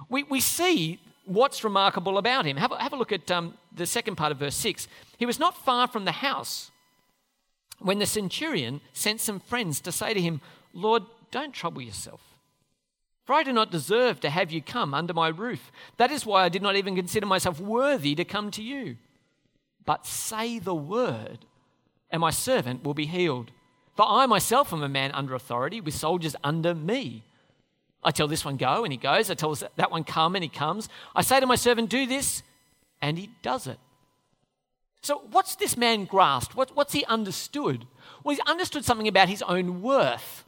We, 0.08 0.22
we 0.22 0.40
see 0.40 0.98
what's 1.24 1.64
remarkable 1.64 2.18
about 2.18 2.44
him. 2.44 2.56
Have 2.56 2.72
a, 2.72 2.82
have 2.82 2.92
a 2.92 2.96
look 2.96 3.12
at 3.12 3.30
um, 3.30 3.54
the 3.74 3.86
second 3.86 4.16
part 4.16 4.32
of 4.32 4.38
verse 4.38 4.56
6. 4.56 4.88
He 5.18 5.26
was 5.26 5.38
not 5.38 5.56
far 5.64 5.88
from 5.88 6.04
the 6.04 6.12
house 6.12 6.70
when 7.78 7.98
the 7.98 8.06
centurion 8.06 8.80
sent 8.92 9.20
some 9.20 9.40
friends 9.40 9.80
to 9.80 9.92
say 9.92 10.14
to 10.14 10.20
him, 10.20 10.40
Lord, 10.72 11.02
don't 11.30 11.52
trouble 11.52 11.82
yourself. 11.82 12.20
For 13.24 13.32
I 13.34 13.42
do 13.42 13.52
not 13.52 13.70
deserve 13.70 14.20
to 14.20 14.30
have 14.30 14.52
you 14.52 14.60
come 14.60 14.92
under 14.92 15.14
my 15.14 15.28
roof. 15.28 15.72
That 15.96 16.10
is 16.10 16.26
why 16.26 16.44
I 16.44 16.50
did 16.50 16.62
not 16.62 16.76
even 16.76 16.94
consider 16.94 17.26
myself 17.26 17.58
worthy 17.58 18.14
to 18.14 18.24
come 18.24 18.50
to 18.52 18.62
you. 18.62 18.96
But 19.86 20.06
say 20.06 20.58
the 20.58 20.74
word 20.74 21.46
and 22.10 22.20
my 22.20 22.30
servant 22.30 22.84
will 22.84 22.94
be 22.94 23.06
healed. 23.06 23.50
For 23.96 24.04
I 24.06 24.26
myself 24.26 24.72
am 24.72 24.82
a 24.82 24.88
man 24.88 25.12
under 25.12 25.34
authority, 25.34 25.80
with 25.80 25.94
soldiers 25.94 26.36
under 26.44 26.74
me. 26.74 27.24
I 28.04 28.10
tell 28.10 28.28
this 28.28 28.44
one, 28.44 28.56
go, 28.56 28.84
and 28.84 28.92
he 28.92 28.98
goes. 28.98 29.30
I 29.30 29.34
tell 29.34 29.54
that 29.76 29.90
one, 29.90 30.04
come, 30.04 30.34
and 30.34 30.42
he 30.42 30.48
comes. 30.48 30.88
I 31.14 31.22
say 31.22 31.40
to 31.40 31.46
my 31.46 31.56
servant, 31.56 31.88
do 31.88 32.06
this, 32.06 32.42
and 33.00 33.18
he 33.18 33.30
does 33.42 33.66
it. 33.66 33.78
So, 35.00 35.22
what's 35.30 35.56
this 35.56 35.76
man 35.76 36.04
grasped? 36.04 36.56
What, 36.56 36.74
what's 36.74 36.92
he 36.92 37.04
understood? 37.04 37.86
Well, 38.22 38.34
he's 38.34 38.44
understood 38.46 38.84
something 38.84 39.08
about 39.08 39.28
his 39.28 39.42
own 39.42 39.82
worth. 39.82 40.44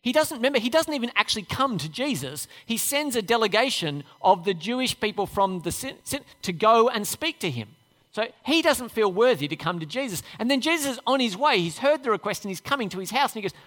He 0.00 0.12
doesn't 0.12 0.36
remember, 0.36 0.58
he 0.58 0.68
doesn't 0.68 0.92
even 0.92 1.10
actually 1.16 1.44
come 1.44 1.78
to 1.78 1.88
Jesus. 1.88 2.46
He 2.66 2.76
sends 2.76 3.16
a 3.16 3.22
delegation 3.22 4.04
of 4.20 4.44
the 4.44 4.52
Jewish 4.52 5.00
people 5.00 5.26
from 5.26 5.60
the 5.60 5.94
to 6.42 6.52
go 6.52 6.88
and 6.88 7.06
speak 7.06 7.40
to 7.40 7.50
him. 7.50 7.68
So 8.12 8.28
he 8.44 8.62
doesn't 8.62 8.90
feel 8.90 9.10
worthy 9.10 9.48
to 9.48 9.56
come 9.56 9.80
to 9.80 9.86
Jesus. 9.86 10.22
And 10.38 10.48
then 10.48 10.60
Jesus 10.60 10.92
is 10.92 11.00
on 11.04 11.18
his 11.18 11.36
way. 11.36 11.58
He's 11.58 11.78
heard 11.78 12.04
the 12.04 12.12
request 12.12 12.44
and 12.44 12.50
he's 12.50 12.60
coming 12.60 12.88
to 12.90 12.98
his 13.00 13.10
house. 13.10 13.34
And 13.34 13.42
he 13.42 13.48
goes, 13.48 13.58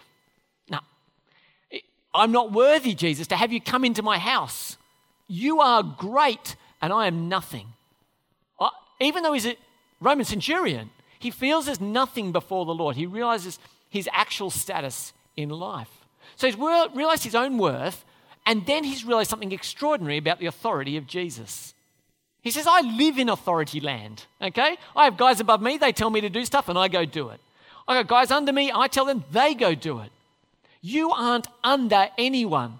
I'm 2.13 2.31
not 2.31 2.51
worthy, 2.51 2.93
Jesus, 2.93 3.27
to 3.27 3.35
have 3.35 3.51
you 3.51 3.61
come 3.61 3.85
into 3.85 4.01
my 4.01 4.17
house. 4.17 4.77
You 5.27 5.59
are 5.59 5.83
great 5.83 6.55
and 6.81 6.91
I 6.93 7.07
am 7.07 7.29
nothing. 7.29 7.67
Even 8.99 9.21
though 9.21 9.33
he's 9.33 9.45
a 9.45 9.55
Roman 10.01 10.25
centurion, 10.25 10.89
he 11.19 11.29
feels 11.29 11.67
as 11.67 11.79
nothing 11.79 12.31
before 12.31 12.65
the 12.65 12.73
Lord. 12.73 12.95
He 12.95 13.05
realizes 13.05 13.59
his 13.89 14.09
actual 14.11 14.49
status 14.49 15.13
in 15.35 15.49
life. 15.49 15.91
So 16.35 16.47
he's 16.47 16.57
realized 16.57 17.23
his 17.23 17.35
own 17.35 17.59
worth, 17.59 18.03
and 18.45 18.65
then 18.65 18.83
he's 18.83 19.05
realized 19.05 19.29
something 19.29 19.51
extraordinary 19.51 20.17
about 20.17 20.39
the 20.39 20.47
authority 20.47 20.97
of 20.97 21.05
Jesus. 21.05 21.75
He 22.41 22.49
says, 22.49 22.65
I 22.67 22.81
live 22.81 23.19
in 23.19 23.29
authority 23.29 23.79
land, 23.79 24.25
okay? 24.41 24.77
I 24.95 25.05
have 25.05 25.17
guys 25.17 25.39
above 25.39 25.61
me, 25.61 25.77
they 25.77 25.91
tell 25.91 26.09
me 26.09 26.21
to 26.21 26.29
do 26.29 26.43
stuff, 26.43 26.67
and 26.69 26.77
I 26.77 26.87
go 26.87 27.05
do 27.05 27.29
it. 27.29 27.39
I 27.87 28.01
got 28.01 28.07
guys 28.07 28.31
under 28.31 28.51
me, 28.51 28.71
I 28.73 28.87
tell 28.87 29.05
them, 29.05 29.23
they 29.31 29.53
go 29.53 29.75
do 29.75 29.99
it. 29.99 30.11
You 30.81 31.11
aren't 31.11 31.47
under 31.63 32.09
anyone. 32.17 32.79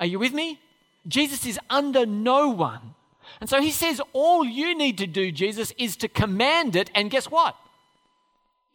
Are 0.00 0.06
you 0.06 0.18
with 0.18 0.32
me? 0.32 0.60
Jesus 1.06 1.46
is 1.46 1.58
under 1.70 2.06
no 2.06 2.48
one. 2.48 2.94
And 3.40 3.48
so 3.48 3.60
he 3.60 3.70
says, 3.70 4.00
All 4.12 4.44
you 4.44 4.76
need 4.76 4.98
to 4.98 5.06
do, 5.06 5.32
Jesus, 5.32 5.72
is 5.78 5.96
to 5.96 6.08
command 6.08 6.76
it, 6.76 6.90
and 6.94 7.10
guess 7.10 7.26
what? 7.30 7.56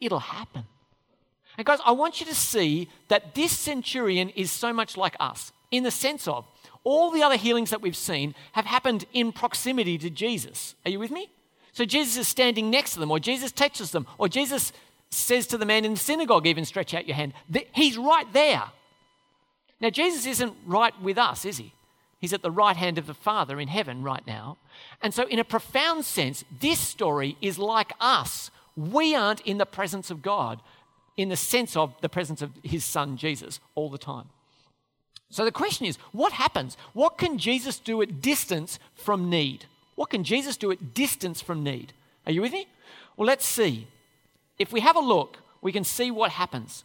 It'll 0.00 0.20
happen. 0.20 0.64
And 1.56 1.66
guys, 1.66 1.80
I 1.84 1.92
want 1.92 2.20
you 2.20 2.26
to 2.26 2.34
see 2.34 2.88
that 3.08 3.34
this 3.34 3.52
centurion 3.52 4.30
is 4.30 4.52
so 4.52 4.72
much 4.72 4.96
like 4.96 5.16
us 5.18 5.52
in 5.70 5.82
the 5.82 5.90
sense 5.90 6.28
of 6.28 6.46
all 6.84 7.10
the 7.10 7.22
other 7.22 7.36
healings 7.36 7.70
that 7.70 7.82
we've 7.82 7.96
seen 7.96 8.34
have 8.52 8.64
happened 8.64 9.04
in 9.12 9.32
proximity 9.32 9.98
to 9.98 10.08
Jesus. 10.08 10.74
Are 10.86 10.90
you 10.90 10.98
with 10.98 11.10
me? 11.10 11.28
So 11.72 11.84
Jesus 11.84 12.16
is 12.16 12.28
standing 12.28 12.70
next 12.70 12.94
to 12.94 13.00
them, 13.00 13.10
or 13.10 13.18
Jesus 13.18 13.52
touches 13.52 13.90
them, 13.90 14.06
or 14.16 14.28
Jesus 14.28 14.72
says 15.10 15.46
to 15.48 15.58
the 15.58 15.66
man 15.66 15.84
in 15.84 15.92
the 15.92 15.98
synagogue, 15.98 16.46
even 16.46 16.64
stretch 16.64 16.94
out 16.94 17.06
your 17.06 17.16
hand. 17.16 17.32
He's 17.72 17.96
right 17.96 18.30
there. 18.32 18.64
Now, 19.80 19.90
Jesus 19.90 20.26
isn't 20.26 20.54
right 20.66 20.98
with 21.00 21.18
us, 21.18 21.44
is 21.44 21.58
he? 21.58 21.72
He's 22.20 22.32
at 22.32 22.42
the 22.42 22.50
right 22.50 22.76
hand 22.76 22.98
of 22.98 23.06
the 23.06 23.14
Father 23.14 23.60
in 23.60 23.68
heaven 23.68 24.02
right 24.02 24.26
now. 24.26 24.58
And 25.00 25.14
so, 25.14 25.26
in 25.28 25.38
a 25.38 25.44
profound 25.44 26.04
sense, 26.04 26.44
this 26.60 26.80
story 26.80 27.36
is 27.40 27.58
like 27.58 27.92
us. 28.00 28.50
We 28.76 29.14
aren't 29.14 29.40
in 29.42 29.58
the 29.58 29.66
presence 29.66 30.10
of 30.10 30.20
God 30.20 30.60
in 31.16 31.28
the 31.28 31.36
sense 31.36 31.76
of 31.76 31.94
the 32.00 32.08
presence 32.08 32.42
of 32.42 32.50
his 32.62 32.84
son 32.84 33.16
Jesus 33.16 33.60
all 33.74 33.90
the 33.90 33.98
time. 33.98 34.26
So, 35.30 35.44
the 35.44 35.52
question 35.52 35.86
is 35.86 35.96
what 36.10 36.32
happens? 36.32 36.76
What 36.92 37.18
can 37.18 37.38
Jesus 37.38 37.78
do 37.78 38.02
at 38.02 38.20
distance 38.20 38.78
from 38.94 39.30
need? 39.30 39.66
What 39.94 40.10
can 40.10 40.24
Jesus 40.24 40.56
do 40.56 40.72
at 40.72 40.94
distance 40.94 41.40
from 41.40 41.62
need? 41.62 41.92
Are 42.26 42.32
you 42.32 42.40
with 42.40 42.52
me? 42.52 42.66
Well, 43.16 43.26
let's 43.26 43.46
see. 43.46 43.86
If 44.58 44.72
we 44.72 44.80
have 44.80 44.96
a 44.96 45.00
look, 45.00 45.38
we 45.60 45.72
can 45.72 45.84
see 45.84 46.10
what 46.10 46.32
happens. 46.32 46.84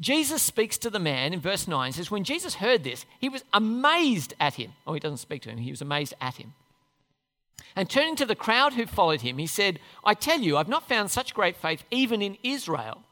Jesus 0.00 0.42
speaks 0.42 0.78
to 0.78 0.90
the 0.90 1.00
man 1.00 1.32
in 1.32 1.40
verse 1.40 1.66
9, 1.66 1.92
says, 1.92 2.10
When 2.10 2.24
Jesus 2.24 2.56
heard 2.56 2.84
this, 2.84 3.04
he 3.18 3.28
was 3.28 3.44
amazed 3.52 4.34
at 4.38 4.54
him. 4.54 4.72
Oh, 4.86 4.94
he 4.94 5.00
doesn't 5.00 5.18
speak 5.18 5.42
to 5.42 5.50
him, 5.50 5.58
he 5.58 5.70
was 5.70 5.82
amazed 5.82 6.14
at 6.20 6.36
him. 6.36 6.54
And 7.74 7.88
turning 7.88 8.16
to 8.16 8.26
the 8.26 8.34
crowd 8.34 8.74
who 8.74 8.86
followed 8.86 9.20
him, 9.20 9.38
he 9.38 9.46
said, 9.46 9.78
I 10.04 10.14
tell 10.14 10.40
you, 10.40 10.56
I've 10.56 10.68
not 10.68 10.88
found 10.88 11.10
such 11.10 11.34
great 11.34 11.56
faith 11.56 11.84
even 11.90 12.22
in 12.22 12.38
Israel. 12.42 13.02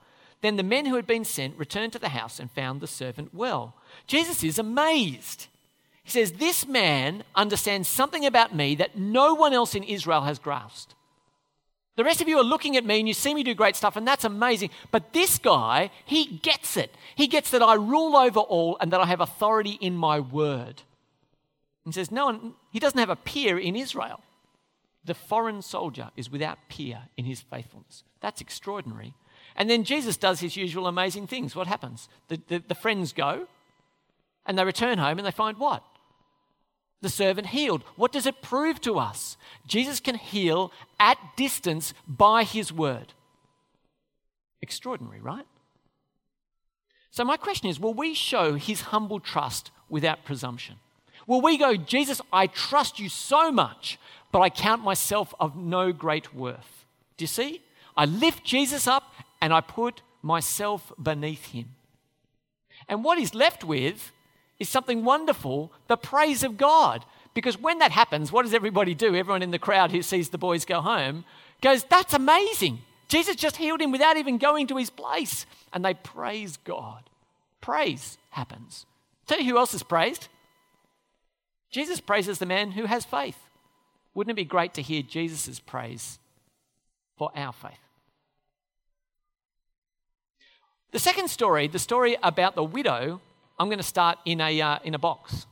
Then 0.43 0.57
the 0.57 0.63
men 0.63 0.87
who 0.87 0.97
had 0.97 1.07
been 1.07 1.25
sent 1.25 1.59
returned 1.59 1.93
to 1.93 1.99
the 1.99 2.11
house 2.11 2.39
and 2.39 2.51
found 2.51 2.81
the 2.81 2.87
servant 2.87 3.35
well. 3.35 3.75
Jesus 4.07 4.45
is 4.45 4.59
amazed. 4.59 5.47
He 6.03 6.11
says, 6.11 6.33
This 6.33 6.67
man 6.67 7.25
understands 7.35 7.89
something 7.89 8.25
about 8.25 8.55
me 8.55 8.75
that 8.77 8.97
no 8.97 9.35
one 9.35 9.53
else 9.53 9.75
in 9.75 9.83
Israel 9.83 10.23
has 10.23 10.39
grasped. 10.39 10.96
The 11.97 12.05
rest 12.05 12.21
of 12.21 12.29
you 12.29 12.39
are 12.39 12.45
looking 12.45 12.77
at 12.77 12.85
me 12.85 12.99
and 12.99 13.09
you 13.09 13.15
see 13.15 13.35
me 13.35 13.43
do 13.43 13.55
great 13.55 13.75
stuff, 13.75 13.97
and 13.97 14.07
that's 14.07 14.25
amazing. 14.25 14.71
But 14.91 15.15
this 15.15 15.39
guy, 15.39 15.91
he 16.05 16.27
gets 16.27 16.77
it. 16.77 16.95
He 17.15 17.27
gets 17.27 17.51
that 17.51 17.63
I 17.63 17.75
rule 17.75 18.17
over 18.17 18.41
all 18.41 18.77
and 18.81 18.93
that 18.93 19.01
I 19.01 19.07
have 19.07 19.21
authority 19.21 19.79
in 19.81 19.97
my 19.97 20.21
word. 20.21 20.83
He 21.87 21.93
says, 21.93 22.11
No 22.11 22.27
one, 22.27 22.55
he 22.71 22.79
doesn't 22.79 22.99
have 22.99 23.11
a 23.11 23.17
peer 23.17 23.59
in 23.59 23.77
Israel. 23.77 24.21
The 25.05 25.15
foreign 25.15 25.63
soldier 25.63 26.11
is 26.17 26.31
without 26.31 26.59
peer 26.69 27.03
in 27.17 27.25
his 27.25 27.41
faithfulness. 27.41 28.03
That's 28.21 28.41
extraordinary. 28.41 29.15
And 29.55 29.71
then 29.71 29.85
Jesus 29.85 30.17
does 30.17 30.41
his 30.41 30.57
usual 30.57 30.87
amazing 30.87 31.29
things. 31.29 31.57
What 31.57 31.67
happens? 31.67 32.09
The, 32.29 32.41
the, 32.49 32.63
the 32.69 32.75
friends 32.75 33.13
go 33.13 33.47
and 34.45 34.59
they 34.59 34.65
return 34.65 34.99
home 34.99 35.19
and 35.19 35.27
they 35.27 35.31
find 35.31 35.57
what? 35.59 35.83
The 37.03 37.09
servant 37.09 37.49
healed. 37.49 37.83
What 37.97 38.13
does 38.13 38.27
it 38.27 38.43
prove 38.43 38.81
to 38.83 38.99
us? 38.99 39.37
Jesus 39.67 40.01
can 40.01 40.15
heal 40.15 40.73
at 40.99 41.19
distance 41.37 41.95
by 42.07 42.45
his 42.45 42.73
word. 42.73 43.13
Extraordinary, 44.63 45.21
right? 45.21 45.47
So, 47.11 47.25
my 47.25 47.37
question 47.37 47.69
is 47.69 47.81
will 47.81 47.95
we 47.95 48.15
show 48.15 48.55
his 48.55 48.83
humble 48.83 49.21
trust 49.21 49.71
without 49.89 50.25
presumption? 50.25 50.77
Will 51.27 51.41
we 51.41 51.59
go, 51.59 51.77
Jesus, 51.77 52.21
I 52.33 52.47
trust 52.47 52.99
you 52.99 53.09
so 53.09 53.51
much, 53.51 53.99
but 54.33 54.41
I 54.41 54.51
count 54.51 54.83
myself 54.83 55.35
of 55.41 55.57
no 55.57 55.93
great 55.93 56.35
worth? 56.35 56.85
Do 57.17 57.23
you 57.23 57.29
see? 57.29 57.63
I 57.97 58.05
lift 58.05 58.45
Jesus 58.45 58.87
up 58.87 59.13
and 59.41 59.53
I 59.53 59.61
put 59.61 60.03
myself 60.23 60.93
beneath 61.03 61.47
him. 61.47 61.75
And 62.89 63.03
what 63.03 63.19
he's 63.19 63.35
left 63.35 63.65
with 63.65 64.13
is 64.59 64.69
something 64.69 65.05
wonderful 65.05 65.73
the 65.89 65.97
praise 65.97 66.43
of 66.43 66.57
God. 66.57 67.05
Because 67.35 67.59
when 67.59 67.79
that 67.79 67.93
happens, 67.93 68.33
what 68.33 68.45
does 68.45 68.55
everybody 68.55 68.95
do? 68.95 69.15
Everyone 69.15 69.43
in 69.43 69.51
the 69.51 69.59
crowd 69.59 69.91
who 69.91 70.03
sees 70.03 70.31
the 70.31 70.39
boys 70.39 70.65
go 70.65 70.81
home 70.81 71.25
goes, 71.61 71.85
That's 71.85 72.15
amazing. 72.15 72.81
Jesus 73.09 73.37
just 73.37 73.57
healed 73.57 73.81
him 73.81 73.93
without 73.93 74.17
even 74.17 74.39
going 74.39 74.67
to 74.69 74.77
his 74.77 74.91
place. 74.91 75.47
And 75.73 75.85
they 75.85 75.95
praise 75.95 76.57
God. 76.57 77.05
Praise 77.61 78.19
happens. 78.31 78.87
Tell 79.27 79.39
you 79.39 79.53
who 79.53 79.59
else 79.59 79.75
is 79.75 79.83
praised? 79.83 80.29
Jesus 81.71 82.01
praises 82.01 82.39
the 82.39 82.47
man 82.47 82.73
who 82.73 82.87
has 82.87 83.05
faith. 83.05 83.39
Wouldn't 84.15 84.33
it 84.33 84.43
be 84.43 84.45
great 84.45 84.75
to 84.75 84.83
hear 84.83 85.03
Jesus' 85.03 85.61
praise 85.61 86.19
for 87.19 87.31
our 87.37 87.53
faith? 87.53 87.73
The 90.93 90.99
second 90.99 91.29
story, 91.29 91.69
the 91.69 91.79
story 91.79 92.17
about 92.23 92.55
the 92.55 92.65
widow, 92.65 93.21
I'm 93.59 93.69
going 93.69 93.79
to 93.79 93.85
start 93.85 94.19
in 94.25 94.41
a, 94.41 94.61
uh, 94.61 94.79
in 94.85 94.95
a 94.95 94.99
box. 94.99 95.47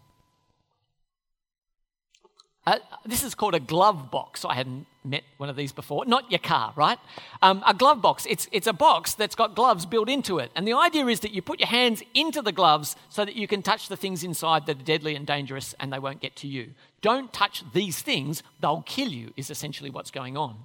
Uh, 2.66 2.78
this 3.04 3.22
is 3.22 3.34
called 3.34 3.54
a 3.54 3.60
glove 3.60 4.10
box. 4.10 4.44
I 4.44 4.54
hadn't 4.54 4.86
met 5.04 5.22
one 5.36 5.50
of 5.50 5.56
these 5.56 5.72
before. 5.72 6.06
Not 6.06 6.30
your 6.30 6.38
car, 6.38 6.72
right? 6.76 6.98
Um, 7.42 7.62
a 7.66 7.74
glove 7.74 8.00
box. 8.00 8.26
It's, 8.28 8.48
it's 8.52 8.66
a 8.66 8.72
box 8.72 9.12
that's 9.12 9.34
got 9.34 9.54
gloves 9.54 9.84
built 9.84 10.08
into 10.08 10.38
it. 10.38 10.50
And 10.54 10.66
the 10.66 10.72
idea 10.72 11.06
is 11.06 11.20
that 11.20 11.32
you 11.32 11.42
put 11.42 11.60
your 11.60 11.68
hands 11.68 12.02
into 12.14 12.40
the 12.40 12.52
gloves 12.52 12.96
so 13.10 13.24
that 13.24 13.36
you 13.36 13.46
can 13.46 13.62
touch 13.62 13.88
the 13.88 13.96
things 13.96 14.24
inside 14.24 14.64
that 14.64 14.80
are 14.80 14.84
deadly 14.84 15.14
and 15.14 15.26
dangerous 15.26 15.74
and 15.78 15.92
they 15.92 15.98
won't 15.98 16.20
get 16.20 16.36
to 16.36 16.48
you. 16.48 16.70
Don't 17.02 17.30
touch 17.34 17.64
these 17.74 18.00
things, 18.00 18.42
they'll 18.60 18.82
kill 18.86 19.08
you, 19.08 19.32
is 19.36 19.50
essentially 19.50 19.90
what's 19.90 20.10
going 20.10 20.38
on. 20.38 20.56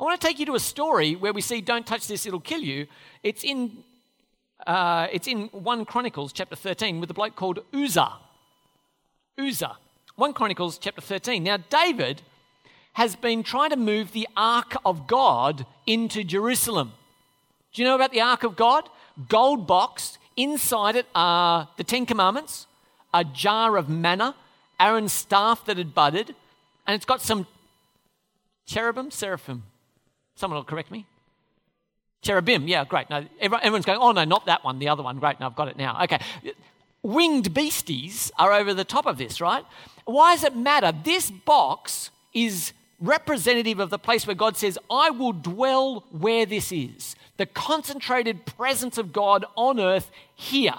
I 0.00 0.02
want 0.02 0.18
to 0.18 0.26
take 0.26 0.38
you 0.38 0.46
to 0.46 0.54
a 0.54 0.60
story 0.60 1.14
where 1.14 1.34
we 1.34 1.42
see 1.42 1.60
don't 1.60 1.86
touch 1.86 2.06
this, 2.06 2.24
it'll 2.24 2.40
kill 2.40 2.60
you. 2.60 2.86
It's 3.22 3.44
in 3.44 3.84
uh, 4.66 5.08
it's 5.12 5.26
in 5.26 5.48
1 5.48 5.84
Chronicles 5.84 6.32
chapter 6.32 6.56
13 6.56 7.00
with 7.00 7.10
a 7.10 7.14
bloke 7.14 7.36
called 7.36 7.60
Uzzah. 7.72 8.14
Uzzah. 9.38 9.76
1 10.16 10.32
Chronicles 10.32 10.78
chapter 10.78 11.00
13. 11.00 11.42
Now, 11.42 11.56
David 11.56 12.22
has 12.94 13.16
been 13.16 13.42
trying 13.42 13.70
to 13.70 13.76
move 13.76 14.12
the 14.12 14.28
ark 14.36 14.76
of 14.84 15.06
God 15.06 15.66
into 15.86 16.22
Jerusalem. 16.22 16.92
Do 17.72 17.82
you 17.82 17.88
know 17.88 17.96
about 17.96 18.12
the 18.12 18.20
ark 18.20 18.44
of 18.44 18.56
God? 18.56 18.88
Gold 19.28 19.66
box. 19.66 20.18
Inside 20.36 20.96
it 20.96 21.06
are 21.14 21.68
the 21.76 21.84
Ten 21.84 22.06
Commandments, 22.06 22.66
a 23.12 23.24
jar 23.24 23.76
of 23.76 23.88
manna, 23.88 24.34
Aaron's 24.80 25.12
staff 25.12 25.64
that 25.66 25.78
had 25.78 25.94
budded, 25.94 26.34
and 26.86 26.94
it's 26.94 27.04
got 27.04 27.20
some 27.20 27.46
cherubim, 28.66 29.10
seraphim. 29.10 29.64
Someone 30.34 30.58
will 30.58 30.64
correct 30.64 30.90
me. 30.90 31.06
Cherubim, 32.24 32.66
yeah, 32.66 32.84
great. 32.84 33.08
No, 33.10 33.24
everyone's 33.40 33.84
going, 33.84 33.98
oh 34.00 34.12
no, 34.12 34.24
not 34.24 34.46
that 34.46 34.64
one, 34.64 34.78
the 34.78 34.88
other 34.88 35.02
one. 35.02 35.18
Great, 35.18 35.38
no, 35.38 35.46
I've 35.46 35.56
got 35.56 35.68
it 35.68 35.76
now. 35.76 36.02
Okay. 36.04 36.18
Winged 37.02 37.52
beasties 37.52 38.32
are 38.38 38.52
over 38.52 38.72
the 38.72 38.84
top 38.84 39.06
of 39.06 39.18
this, 39.18 39.40
right? 39.40 39.64
Why 40.06 40.34
does 40.34 40.44
it 40.44 40.56
matter? 40.56 40.92
This 41.04 41.30
box 41.30 42.10
is 42.32 42.72
representative 42.98 43.78
of 43.78 43.90
the 43.90 43.98
place 43.98 44.26
where 44.26 44.34
God 44.34 44.56
says, 44.56 44.78
I 44.90 45.10
will 45.10 45.32
dwell 45.32 46.04
where 46.10 46.46
this 46.46 46.72
is. 46.72 47.14
The 47.36 47.46
concentrated 47.46 48.46
presence 48.46 48.96
of 48.96 49.12
God 49.12 49.44
on 49.56 49.78
earth 49.78 50.10
here. 50.34 50.74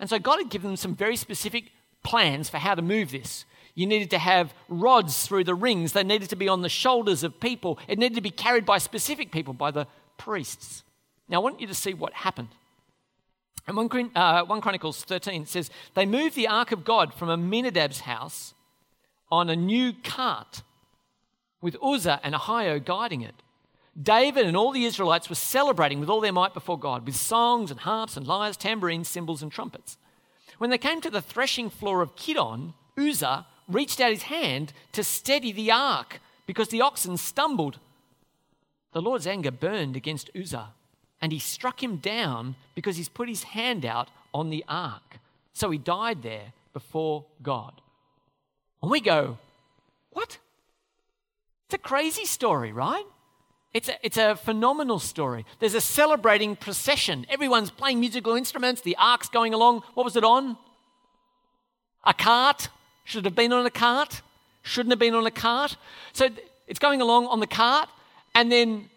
And 0.00 0.08
so 0.08 0.18
God 0.18 0.38
had 0.38 0.48
given 0.48 0.70
them 0.70 0.76
some 0.76 0.94
very 0.94 1.16
specific 1.16 1.64
plans 2.02 2.48
for 2.48 2.56
how 2.56 2.74
to 2.74 2.82
move 2.82 3.10
this. 3.10 3.44
You 3.74 3.86
needed 3.86 4.10
to 4.10 4.18
have 4.18 4.54
rods 4.68 5.26
through 5.26 5.44
the 5.44 5.54
rings. 5.54 5.92
They 5.92 6.02
needed 6.02 6.30
to 6.30 6.36
be 6.36 6.48
on 6.48 6.62
the 6.62 6.68
shoulders 6.68 7.22
of 7.22 7.40
people. 7.40 7.78
It 7.88 7.98
needed 7.98 8.14
to 8.14 8.20
be 8.22 8.30
carried 8.30 8.64
by 8.64 8.78
specific 8.78 9.30
people, 9.30 9.52
by 9.52 9.70
the 9.70 9.86
priests. 10.18 10.84
Now, 11.28 11.36
I 11.36 11.44
want 11.44 11.60
you 11.60 11.66
to 11.66 11.74
see 11.74 11.94
what 11.94 12.12
happened. 12.12 12.48
And 13.66 13.76
1, 13.76 14.10
uh, 14.14 14.44
1 14.44 14.60
Chronicles 14.60 15.04
13 15.04 15.46
says, 15.46 15.70
They 15.94 16.06
moved 16.06 16.34
the 16.34 16.48
ark 16.48 16.72
of 16.72 16.84
God 16.84 17.12
from 17.14 17.28
Abinadab's 17.28 18.00
house 18.00 18.54
on 19.30 19.50
a 19.50 19.56
new 19.56 19.92
cart 19.92 20.62
with 21.60 21.76
Uzzah 21.82 22.20
and 22.22 22.34
Ahio 22.34 22.82
guiding 22.82 23.20
it. 23.20 23.34
David 24.00 24.46
and 24.46 24.56
all 24.56 24.72
the 24.72 24.84
Israelites 24.84 25.28
were 25.28 25.34
celebrating 25.34 26.00
with 26.00 26.08
all 26.08 26.20
their 26.20 26.32
might 26.32 26.54
before 26.54 26.78
God 26.78 27.04
with 27.04 27.16
songs 27.16 27.70
and 27.70 27.80
harps 27.80 28.16
and 28.16 28.26
lyres, 28.26 28.56
tambourines, 28.56 29.08
cymbals, 29.08 29.42
and 29.42 29.50
trumpets. 29.50 29.98
When 30.58 30.70
they 30.70 30.78
came 30.78 31.00
to 31.00 31.10
the 31.10 31.20
threshing 31.20 31.68
floor 31.68 32.00
of 32.00 32.16
Kidon, 32.16 32.74
Uzzah 32.96 33.46
reached 33.68 34.00
out 34.00 34.12
his 34.12 34.22
hand 34.24 34.72
to 34.92 35.04
steady 35.04 35.52
the 35.52 35.70
ark 35.70 36.20
because 36.46 36.68
the 36.68 36.80
oxen 36.80 37.16
stumbled 37.16 37.78
the 38.92 39.02
Lord's 39.02 39.26
anger 39.26 39.50
burned 39.50 39.96
against 39.96 40.30
Uzzah, 40.36 40.70
and 41.20 41.32
he 41.32 41.38
struck 41.38 41.82
him 41.82 41.96
down 41.96 42.56
because 42.74 42.96
he's 42.96 43.08
put 43.08 43.28
his 43.28 43.42
hand 43.42 43.84
out 43.84 44.08
on 44.32 44.50
the 44.50 44.64
ark. 44.68 45.18
So 45.52 45.70
he 45.70 45.78
died 45.78 46.22
there 46.22 46.52
before 46.72 47.24
God. 47.42 47.80
And 48.82 48.90
we 48.90 49.00
go, 49.00 49.38
What? 50.10 50.38
It's 51.66 51.74
a 51.74 51.78
crazy 51.78 52.24
story, 52.24 52.72
right? 52.72 53.04
It's 53.74 53.88
a, 53.88 53.94
it's 54.02 54.16
a 54.16 54.36
phenomenal 54.36 54.98
story. 54.98 55.44
There's 55.58 55.74
a 55.74 55.80
celebrating 55.80 56.56
procession. 56.56 57.26
Everyone's 57.28 57.70
playing 57.70 58.00
musical 58.00 58.34
instruments. 58.34 58.80
The 58.80 58.96
ark's 58.96 59.28
going 59.28 59.52
along. 59.52 59.82
What 59.92 60.04
was 60.04 60.16
it 60.16 60.24
on? 60.24 60.56
A 62.04 62.14
cart. 62.14 62.70
Should 63.04 63.24
have 63.26 63.34
been 63.34 63.52
on 63.52 63.66
a 63.66 63.70
cart. 63.70 64.22
shouldn't 64.62 64.92
have 64.92 64.98
been 64.98 65.14
on 65.14 65.26
a 65.26 65.30
cart. 65.30 65.76
So 66.12 66.28
it's 66.66 66.78
going 66.78 67.00
along 67.00 67.26
on 67.26 67.40
the 67.40 67.46
cart, 67.46 67.88
and 68.38 68.52
then 68.52 68.88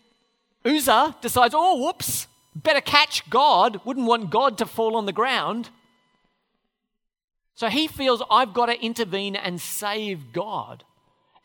Uzzah 0.63 1.15
decides, 1.19 1.55
oh, 1.57 1.83
whoops, 1.83 2.27
better 2.55 2.79
catch 2.79 3.27
God. 3.27 3.81
Wouldn't 3.85 4.05
want 4.05 4.29
God 4.29 4.59
to 4.59 4.67
fall 4.67 4.95
on 4.95 5.07
the 5.07 5.11
ground. 5.11 5.71
So 7.55 7.67
he 7.67 7.87
feels, 7.87 8.21
I've 8.29 8.53
got 8.53 8.67
to 8.67 8.79
intervene 8.79 9.35
and 9.35 9.59
save 9.59 10.31
God. 10.31 10.83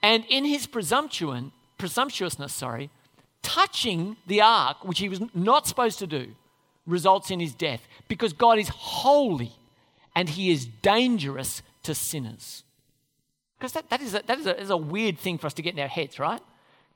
And 0.03 0.27
in 0.29 0.45
his 0.45 0.67
presumption, 0.67 1.53
presumptuousness, 1.79 2.53
sorry, 2.53 2.91
touching 3.41 4.19
the 4.27 4.43
ark, 4.43 4.85
which 4.85 4.99
he 4.99 5.09
was 5.09 5.23
not 5.35 5.67
supposed 5.67 5.99
to 6.01 6.07
do, 6.07 6.35
results 6.87 7.31
in 7.31 7.41
his 7.41 7.55
death 7.55 7.89
because 8.09 8.35
God 8.35 8.59
is 8.59 8.69
holy 8.69 9.53
and 10.15 10.29
he 10.29 10.51
is 10.51 10.67
dangerous 10.67 11.63
to 11.85 11.95
sinners. 11.95 12.63
Because 13.59 13.73
that, 13.73 13.89
that, 13.89 14.03
is 14.03 14.15
a, 14.15 14.23
that 14.27 14.39
is, 14.39 14.47
a, 14.47 14.61
is 14.61 14.69
a 14.69 14.77
weird 14.77 15.19
thing 15.19 15.39
for 15.39 15.47
us 15.47 15.55
to 15.55 15.63
get 15.63 15.73
in 15.73 15.81
our 15.81 15.89
heads, 15.89 16.19
right? 16.19 16.43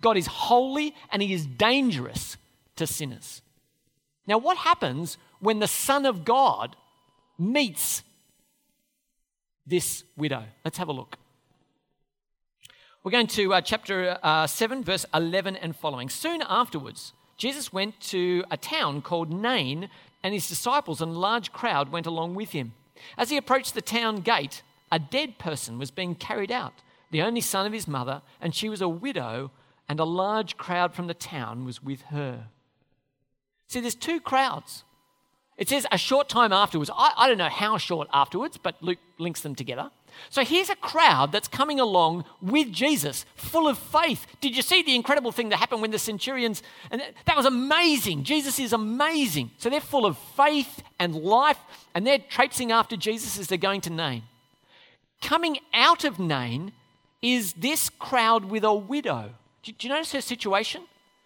God 0.00 0.16
is 0.16 0.26
holy 0.26 0.94
and 1.10 1.22
he 1.22 1.32
is 1.32 1.46
dangerous 1.46 2.36
to 2.76 2.86
sinners. 2.86 3.42
Now, 4.26 4.38
what 4.38 4.58
happens 4.58 5.18
when 5.40 5.58
the 5.58 5.68
Son 5.68 6.06
of 6.06 6.24
God 6.24 6.76
meets 7.38 8.02
this 9.66 10.04
widow? 10.16 10.44
Let's 10.64 10.78
have 10.78 10.88
a 10.88 10.92
look. 10.92 11.16
We're 13.02 13.12
going 13.12 13.28
to 13.28 13.54
uh, 13.54 13.60
chapter 13.62 14.18
uh, 14.22 14.46
7, 14.46 14.84
verse 14.84 15.06
11 15.14 15.56
and 15.56 15.74
following. 15.74 16.10
Soon 16.10 16.42
afterwards, 16.46 17.14
Jesus 17.38 17.72
went 17.72 17.98
to 18.00 18.44
a 18.50 18.58
town 18.58 19.00
called 19.00 19.32
Nain, 19.32 19.88
and 20.22 20.34
his 20.34 20.46
disciples 20.48 21.00
and 21.00 21.12
a 21.12 21.18
large 21.18 21.50
crowd 21.50 21.90
went 21.90 22.04
along 22.06 22.34
with 22.34 22.50
him. 22.50 22.74
As 23.16 23.30
he 23.30 23.38
approached 23.38 23.72
the 23.72 23.80
town 23.80 24.20
gate, 24.20 24.62
a 24.92 24.98
dead 24.98 25.38
person 25.38 25.78
was 25.78 25.90
being 25.90 26.14
carried 26.14 26.52
out, 26.52 26.74
the 27.10 27.22
only 27.22 27.40
son 27.40 27.64
of 27.64 27.72
his 27.72 27.88
mother, 27.88 28.20
and 28.38 28.54
she 28.54 28.68
was 28.68 28.82
a 28.82 28.88
widow, 28.88 29.50
and 29.90 29.98
a 29.98 30.04
large 30.04 30.56
crowd 30.56 30.94
from 30.94 31.08
the 31.08 31.14
town 31.14 31.64
was 31.64 31.82
with 31.82 32.02
her. 32.02 32.44
See, 33.66 33.80
there's 33.80 33.96
two 33.96 34.20
crowds. 34.20 34.84
It 35.58 35.68
says 35.68 35.84
a 35.90 35.98
short 35.98 36.28
time 36.28 36.52
afterwards. 36.52 36.92
I, 36.94 37.12
I 37.16 37.28
don't 37.28 37.38
know 37.38 37.48
how 37.48 37.76
short 37.76 38.06
afterwards, 38.12 38.56
but 38.56 38.80
Luke 38.80 39.00
links 39.18 39.40
them 39.40 39.56
together. 39.56 39.90
So 40.28 40.44
here's 40.44 40.70
a 40.70 40.76
crowd 40.76 41.32
that's 41.32 41.48
coming 41.48 41.80
along 41.80 42.24
with 42.40 42.70
Jesus, 42.70 43.26
full 43.34 43.66
of 43.66 43.78
faith. 43.78 44.28
Did 44.40 44.56
you 44.56 44.62
see 44.62 44.84
the 44.84 44.94
incredible 44.94 45.32
thing 45.32 45.48
that 45.48 45.56
happened 45.56 45.82
when 45.82 45.90
the 45.90 45.98
centurions? 45.98 46.62
And 46.92 47.02
that 47.26 47.36
was 47.36 47.46
amazing. 47.46 48.22
Jesus 48.22 48.60
is 48.60 48.72
amazing. 48.72 49.50
So 49.58 49.70
they're 49.70 49.80
full 49.80 50.06
of 50.06 50.16
faith 50.36 50.84
and 51.00 51.16
life, 51.16 51.58
and 51.96 52.06
they're 52.06 52.18
traipsing 52.20 52.70
after 52.70 52.96
Jesus 52.96 53.40
as 53.40 53.48
they're 53.48 53.58
going 53.58 53.80
to 53.80 53.90
Nain. 53.90 54.22
Coming 55.20 55.58
out 55.74 56.04
of 56.04 56.20
Nain 56.20 56.70
is 57.20 57.54
this 57.54 57.90
crowd 57.90 58.44
with 58.44 58.62
a 58.62 58.72
widow. 58.72 59.34
Do 59.62 59.72
you 59.80 59.88
notice 59.88 60.12
her 60.12 60.20
situation? 60.20 60.82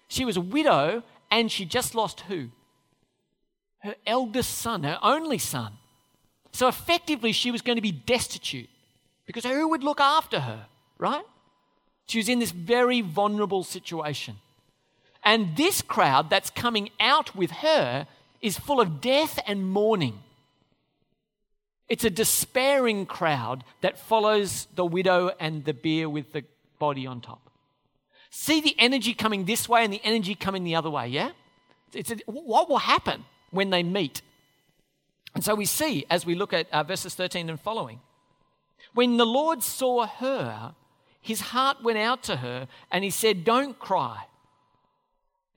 She 0.09 0.25
was 0.25 0.37
a 0.37 0.41
widow 0.41 1.03
and 1.31 1.50
she 1.50 1.64
just 1.64 1.95
lost 1.95 2.21
who? 2.23 2.49
Her 3.79 3.95
eldest 4.07 4.59
son, 4.59 4.83
her 4.85 4.99
only 5.03 5.38
son. 5.38 5.75
So 6.53 6.69
effectively, 6.69 7.33
she 7.33 7.50
was 7.50 7.62
going 7.62 7.76
to 7.76 7.83
be 7.83 7.93
destitute 7.93 8.69
because 9.26 9.45
who 9.45 9.69
would 9.69 9.83
look 9.83 10.00
after 10.00 10.41
her, 10.41 10.67
right? 10.99 11.25
She 12.07 12.19
was 12.19 12.29
in 12.29 12.38
this 12.38 12.50
very 12.50 13.00
vulnerable 13.00 13.64
situation. 13.64 14.37
And 15.23 15.57
this 15.57 15.81
crowd 15.81 16.29
that's 16.29 16.50
coming 16.50 16.91
out 17.00 17.35
with 17.35 17.50
her 17.50 18.07
is 18.43 18.59
full 18.59 18.81
of 18.81 19.00
death 19.00 19.38
and 19.47 19.69
mourning. 19.69 20.21
It's 21.88 22.05
a 22.05 22.11
despairing 22.11 23.07
crowd 23.07 23.64
that 23.81 23.99
follows 23.99 24.69
the 24.75 24.85
widow 24.85 25.31
and 25.41 25.64
the 25.64 25.75
bier 25.75 26.09
with 26.09 26.33
the 26.33 26.45
body 26.79 27.07
on 27.07 27.21
top. 27.21 27.50
See 28.37 28.61
the 28.61 28.75
energy 28.81 29.14
coming 29.14 29.45
this 29.45 29.69
way 29.69 29.85
and 29.85 29.93
the 29.93 30.00
energy 30.03 30.35
coming 30.35 30.64
the 30.64 30.75
other 30.75 30.91
way, 30.91 31.07
yeah? 31.07 31.31
It's 31.93 32.11
a, 32.11 32.17
what 32.26 32.69
will 32.69 32.79
happen 32.79 33.25
when 33.53 33.71
they 33.71 33.85
meet? 33.85 34.23
And 35.37 35.44
so 35.44 35.55
we 35.55 35.66
see 35.66 36.05
as 36.11 36.27
we 36.27 36.35
look 36.35 36.53
at 36.53 36.68
uh, 36.73 36.83
verses 36.83 37.14
13 37.14 37.49
and 37.49 37.61
following. 37.61 38.01
When 38.92 39.18
the 39.18 39.25
Lord 39.25 39.62
saw 39.62 40.09
her, 40.09 40.75
his 41.20 41.40
heart 41.40 41.85
went 41.85 41.99
out 41.99 42.25
to 42.25 42.38
her 42.38 42.66
and 42.90 43.05
he 43.05 43.11
said, 43.11 43.44
Don't 43.44 43.79
cry. 43.79 44.25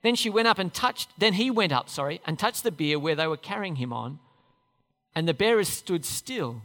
Then 0.03 0.13
she 0.13 0.29
went 0.29 0.47
up 0.47 0.59
and 0.59 0.71
touched, 0.71 1.09
then 1.17 1.33
he 1.33 1.49
went 1.49 1.71
up, 1.71 1.89
sorry, 1.89 2.21
and 2.27 2.37
touched 2.37 2.63
the 2.63 2.71
bier 2.71 2.99
where 2.99 3.15
they 3.15 3.25
were 3.25 3.37
carrying 3.37 3.77
him 3.77 3.91
on 3.91 4.19
and 5.15 5.27
the 5.27 5.33
bearers 5.33 5.67
stood 5.67 6.05
still. 6.05 6.61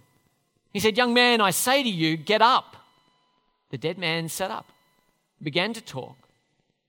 He 0.74 0.78
said, 0.78 0.98
Young 0.98 1.14
man, 1.14 1.40
I 1.40 1.52
say 1.52 1.82
to 1.82 1.88
you, 1.88 2.18
get 2.18 2.42
up. 2.42 2.76
The 3.70 3.78
dead 3.78 3.96
man 3.96 4.28
sat 4.28 4.50
up, 4.50 4.66
began 5.42 5.72
to 5.72 5.80
talk, 5.80 6.16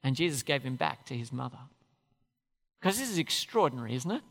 and 0.03 0.15
Jesus 0.15 0.43
gave 0.43 0.63
him 0.63 0.75
back 0.75 1.05
to 1.07 1.15
his 1.15 1.31
mother. 1.31 1.57
Because 2.79 2.99
this 2.99 3.09
is 3.09 3.17
extraordinary, 3.17 3.95
isn't 3.95 4.11
it? 4.11 4.21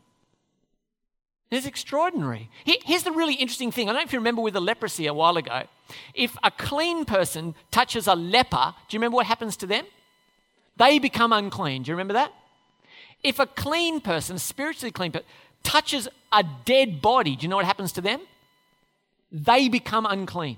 It's 1.51 1.67
extraordinary. 1.67 2.49
Here's 2.65 3.03
the 3.03 3.11
really 3.11 3.35
interesting 3.35 3.71
thing. 3.71 3.87
I 3.87 3.91
don't 3.91 4.01
know 4.01 4.05
if 4.05 4.13
you 4.13 4.19
remember 4.19 4.41
with 4.41 4.55
the 4.55 4.61
leprosy 4.61 5.05
a 5.05 5.13
while 5.13 5.37
ago. 5.37 5.63
If 6.15 6.35
a 6.41 6.49
clean 6.49 7.05
person 7.05 7.53
touches 7.69 8.07
a 8.07 8.15
leper, 8.15 8.73
do 8.89 8.95
you 8.95 8.99
remember 8.99 9.15
what 9.17 9.27
happens 9.27 9.55
to 9.57 9.67
them? 9.67 9.85
They 10.77 10.97
become 10.97 11.31
unclean. 11.31 11.83
Do 11.83 11.89
you 11.89 11.93
remember 11.93 12.13
that? 12.13 12.33
If 13.23 13.37
a 13.37 13.45
clean 13.45 14.01
person, 14.01 14.39
spiritually 14.39 14.91
clean 14.91 15.11
person, 15.11 15.27
touches 15.61 16.07
a 16.31 16.43
dead 16.65 17.01
body, 17.01 17.35
do 17.35 17.43
you 17.43 17.49
know 17.49 17.57
what 17.57 17.65
happens 17.65 17.91
to 17.93 18.01
them? 18.01 18.21
They 19.31 19.69
become 19.69 20.07
unclean. 20.07 20.57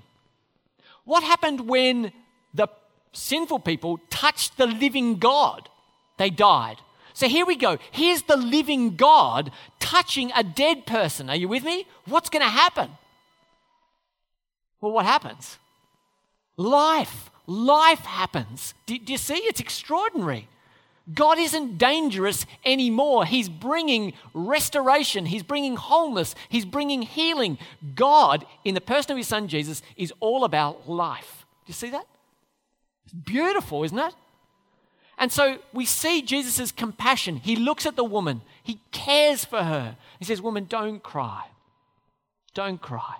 What 1.04 1.24
happened 1.24 1.68
when 1.68 2.14
the 2.54 2.68
sinful 3.16 3.60
people 3.60 4.00
touched 4.10 4.58
the 4.58 4.68
living 4.68 5.18
God? 5.18 5.70
They 6.18 6.30
died. 6.30 6.78
So 7.14 7.28
here 7.28 7.46
we 7.46 7.56
go. 7.56 7.78
Here's 7.92 8.24
the 8.24 8.36
living 8.36 8.96
God 8.96 9.52
touching 9.80 10.32
a 10.36 10.44
dead 10.44 10.86
person. 10.86 11.30
Are 11.30 11.36
you 11.36 11.48
with 11.48 11.64
me? 11.64 11.88
What's 12.06 12.30
going 12.30 12.44
to 12.44 12.50
happen? 12.52 12.90
Well, 14.82 14.92
what 14.92 15.06
happens? 15.06 15.58
Life. 16.58 17.32
Life 17.48 18.00
happens. 18.00 18.74
Do, 18.86 18.98
do 18.98 19.14
you 19.14 19.18
see? 19.18 19.36
It's 19.36 19.60
extraordinary. 19.60 20.48
God 21.14 21.38
isn't 21.38 21.78
dangerous 21.78 22.46
anymore. 22.66 23.26
He's 23.26 23.48
bringing 23.48 24.14
restoration, 24.34 25.28
He's 25.28 25.44
bringing 25.44 25.76
wholeness, 25.76 26.34
He's 26.50 26.66
bringing 26.66 27.04
healing. 27.04 27.60
God, 27.94 28.46
in 28.64 28.74
the 28.74 28.82
person 28.82 29.12
of 29.12 29.18
His 29.18 29.28
Son 29.28 29.48
Jesus, 29.48 29.84
is 29.96 30.12
all 30.20 30.44
about 30.44 30.90
life. 30.90 31.46
Do 31.66 31.70
you 31.70 31.74
see 31.76 31.92
that? 31.92 32.08
It's 33.06 33.14
beautiful, 33.14 33.84
isn't 33.84 33.98
it? 33.98 34.14
And 35.18 35.32
so 35.32 35.60
we 35.74 35.86
see 35.86 36.22
Jesus' 36.22 36.72
compassion. 36.72 37.38
He 37.38 37.56
looks 37.56 37.86
at 37.86 37.96
the 37.96 38.04
woman, 38.04 38.42
He 38.64 38.82
cares 38.92 39.46
for 39.46 39.64
her. 39.64 39.98
He 40.20 40.26
says, 40.26 40.42
Woman, 40.42 40.66
don't 40.66 41.02
cry. 41.02 41.46
Don't 42.54 42.82
cry. 42.82 43.16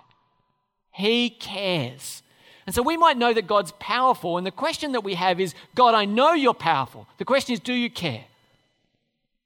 He 0.90 1.30
cares. 1.30 2.22
And 2.66 2.74
so 2.74 2.82
we 2.82 2.96
might 2.96 3.16
know 3.16 3.32
that 3.32 3.46
God's 3.46 3.72
powerful. 3.78 4.38
And 4.38 4.46
the 4.46 4.50
question 4.50 4.92
that 4.92 5.04
we 5.04 5.14
have 5.14 5.40
is 5.40 5.54
God, 5.74 5.94
I 5.94 6.04
know 6.04 6.32
you're 6.32 6.54
powerful. 6.54 7.06
The 7.18 7.24
question 7.24 7.52
is, 7.52 7.60
do 7.60 7.72
you 7.72 7.88
care? 7.88 8.24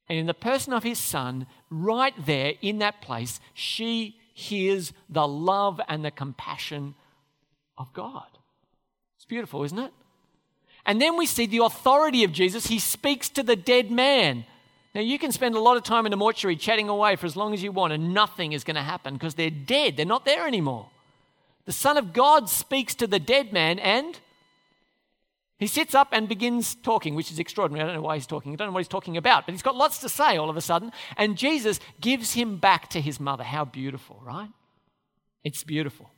And 0.08 0.18
in 0.18 0.26
the 0.26 0.34
person 0.34 0.72
of 0.72 0.82
his 0.82 0.98
son, 0.98 1.46
right 1.68 2.14
there 2.24 2.54
in 2.62 2.78
that 2.78 3.02
place, 3.02 3.38
she 3.52 4.16
hears 4.32 4.92
the 5.08 5.28
love 5.28 5.80
and 5.86 6.04
the 6.04 6.10
compassion 6.10 6.94
of 7.76 7.92
God. 7.92 8.26
It's 9.16 9.26
beautiful, 9.26 9.62
isn't 9.64 9.78
it? 9.78 9.92
And 10.86 11.00
then 11.00 11.16
we 11.16 11.26
see 11.26 11.46
the 11.46 11.64
authority 11.64 12.24
of 12.24 12.32
Jesus. 12.32 12.66
He 12.66 12.78
speaks 12.78 13.28
to 13.30 13.42
the 13.42 13.56
dead 13.56 13.90
man. 13.90 14.44
Now, 14.94 15.02
you 15.02 15.18
can 15.18 15.30
spend 15.30 15.54
a 15.54 15.60
lot 15.60 15.76
of 15.76 15.84
time 15.84 16.06
in 16.06 16.10
the 16.10 16.16
mortuary 16.16 16.56
chatting 16.56 16.88
away 16.88 17.14
for 17.16 17.26
as 17.26 17.36
long 17.36 17.54
as 17.54 17.62
you 17.62 17.70
want, 17.70 17.92
and 17.92 18.12
nothing 18.12 18.52
is 18.52 18.64
going 18.64 18.74
to 18.74 18.82
happen 18.82 19.14
because 19.14 19.34
they're 19.34 19.50
dead. 19.50 19.96
They're 19.96 20.06
not 20.06 20.24
there 20.24 20.46
anymore. 20.46 20.88
The 21.66 21.72
Son 21.72 21.96
of 21.96 22.12
God 22.12 22.48
speaks 22.48 22.94
to 22.96 23.06
the 23.06 23.20
dead 23.20 23.52
man 23.52 23.78
and 23.78 24.18
he 25.60 25.66
sits 25.66 25.94
up 25.94 26.08
and 26.10 26.26
begins 26.26 26.74
talking, 26.74 27.14
which 27.14 27.30
is 27.30 27.38
extraordinary. 27.38 27.84
I 27.84 27.86
don't 27.86 27.96
know 27.96 28.02
why 28.02 28.16
he's 28.16 28.26
talking. 28.26 28.52
I 28.52 28.56
don't 28.56 28.68
know 28.68 28.72
what 28.72 28.80
he's 28.80 28.88
talking 28.88 29.18
about, 29.18 29.44
but 29.44 29.52
he's 29.52 29.62
got 29.62 29.76
lots 29.76 29.98
to 29.98 30.08
say 30.08 30.38
all 30.38 30.48
of 30.48 30.56
a 30.56 30.62
sudden. 30.62 30.90
And 31.18 31.36
Jesus 31.36 31.78
gives 32.00 32.32
him 32.32 32.56
back 32.56 32.88
to 32.88 33.00
his 33.00 33.20
mother. 33.20 33.44
How 33.44 33.66
beautiful, 33.66 34.20
right? 34.24 34.48
It's 35.44 35.62
beautiful. 35.62 36.10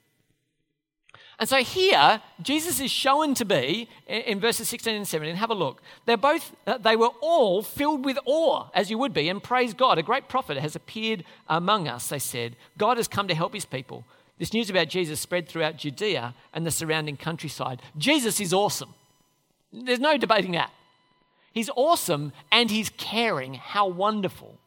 And 1.43 1.49
so 1.49 1.57
here, 1.57 2.23
Jesus 2.41 2.79
is 2.79 2.93
shown 2.93 3.35
to 3.35 3.45
be, 3.45 3.89
in 4.07 4.39
verses 4.39 4.69
16 4.69 4.95
and 4.95 5.09
17, 5.09 5.35
have 5.35 5.51
a 5.51 5.55
look. 5.55 5.83
They're 6.07 6.17
both, 6.17 6.55
uh, 6.69 6.79
they 6.79 6.95
were 6.95 7.11
all 7.21 7.65
filled 7.65 8.05
with 8.05 8.17
awe, 8.27 8.69
as 8.75 8.93
you 8.93 8.99
would 8.99 9.13
be, 9.13 9.29
and 9.29 9.43
praise 9.43 9.75
God. 9.75 9.99
A 9.99 10.05
great 10.05 10.29
prophet 10.29 10.57
has 10.57 10.77
appeared 10.77 11.25
among 11.49 11.89
us, 11.89 12.11
they 12.11 12.21
said. 12.21 12.55
God 12.79 12.97
has 12.97 13.09
come 13.09 13.27
to 13.27 13.35
help 13.35 13.55
his 13.55 13.65
people. 13.65 14.05
This 14.39 14.55
news 14.55 14.71
about 14.71 14.89
Jesus 14.89 15.19
spread 15.19 15.49
throughout 15.49 15.79
Judea 15.79 16.37
and 16.55 16.65
the 16.65 16.71
surrounding 16.71 17.17
countryside. 17.17 17.83
Jesus 17.99 18.39
is 18.39 18.55
awesome. 18.55 18.95
There's 19.73 19.99
no 19.99 20.17
debating 20.17 20.53
that. 20.53 20.71
He's 21.53 21.71
awesome 21.75 22.33
and 22.53 22.71
he's 22.71 22.91
caring. 22.91 23.55
How 23.55 23.89
wonderful. 23.89 24.61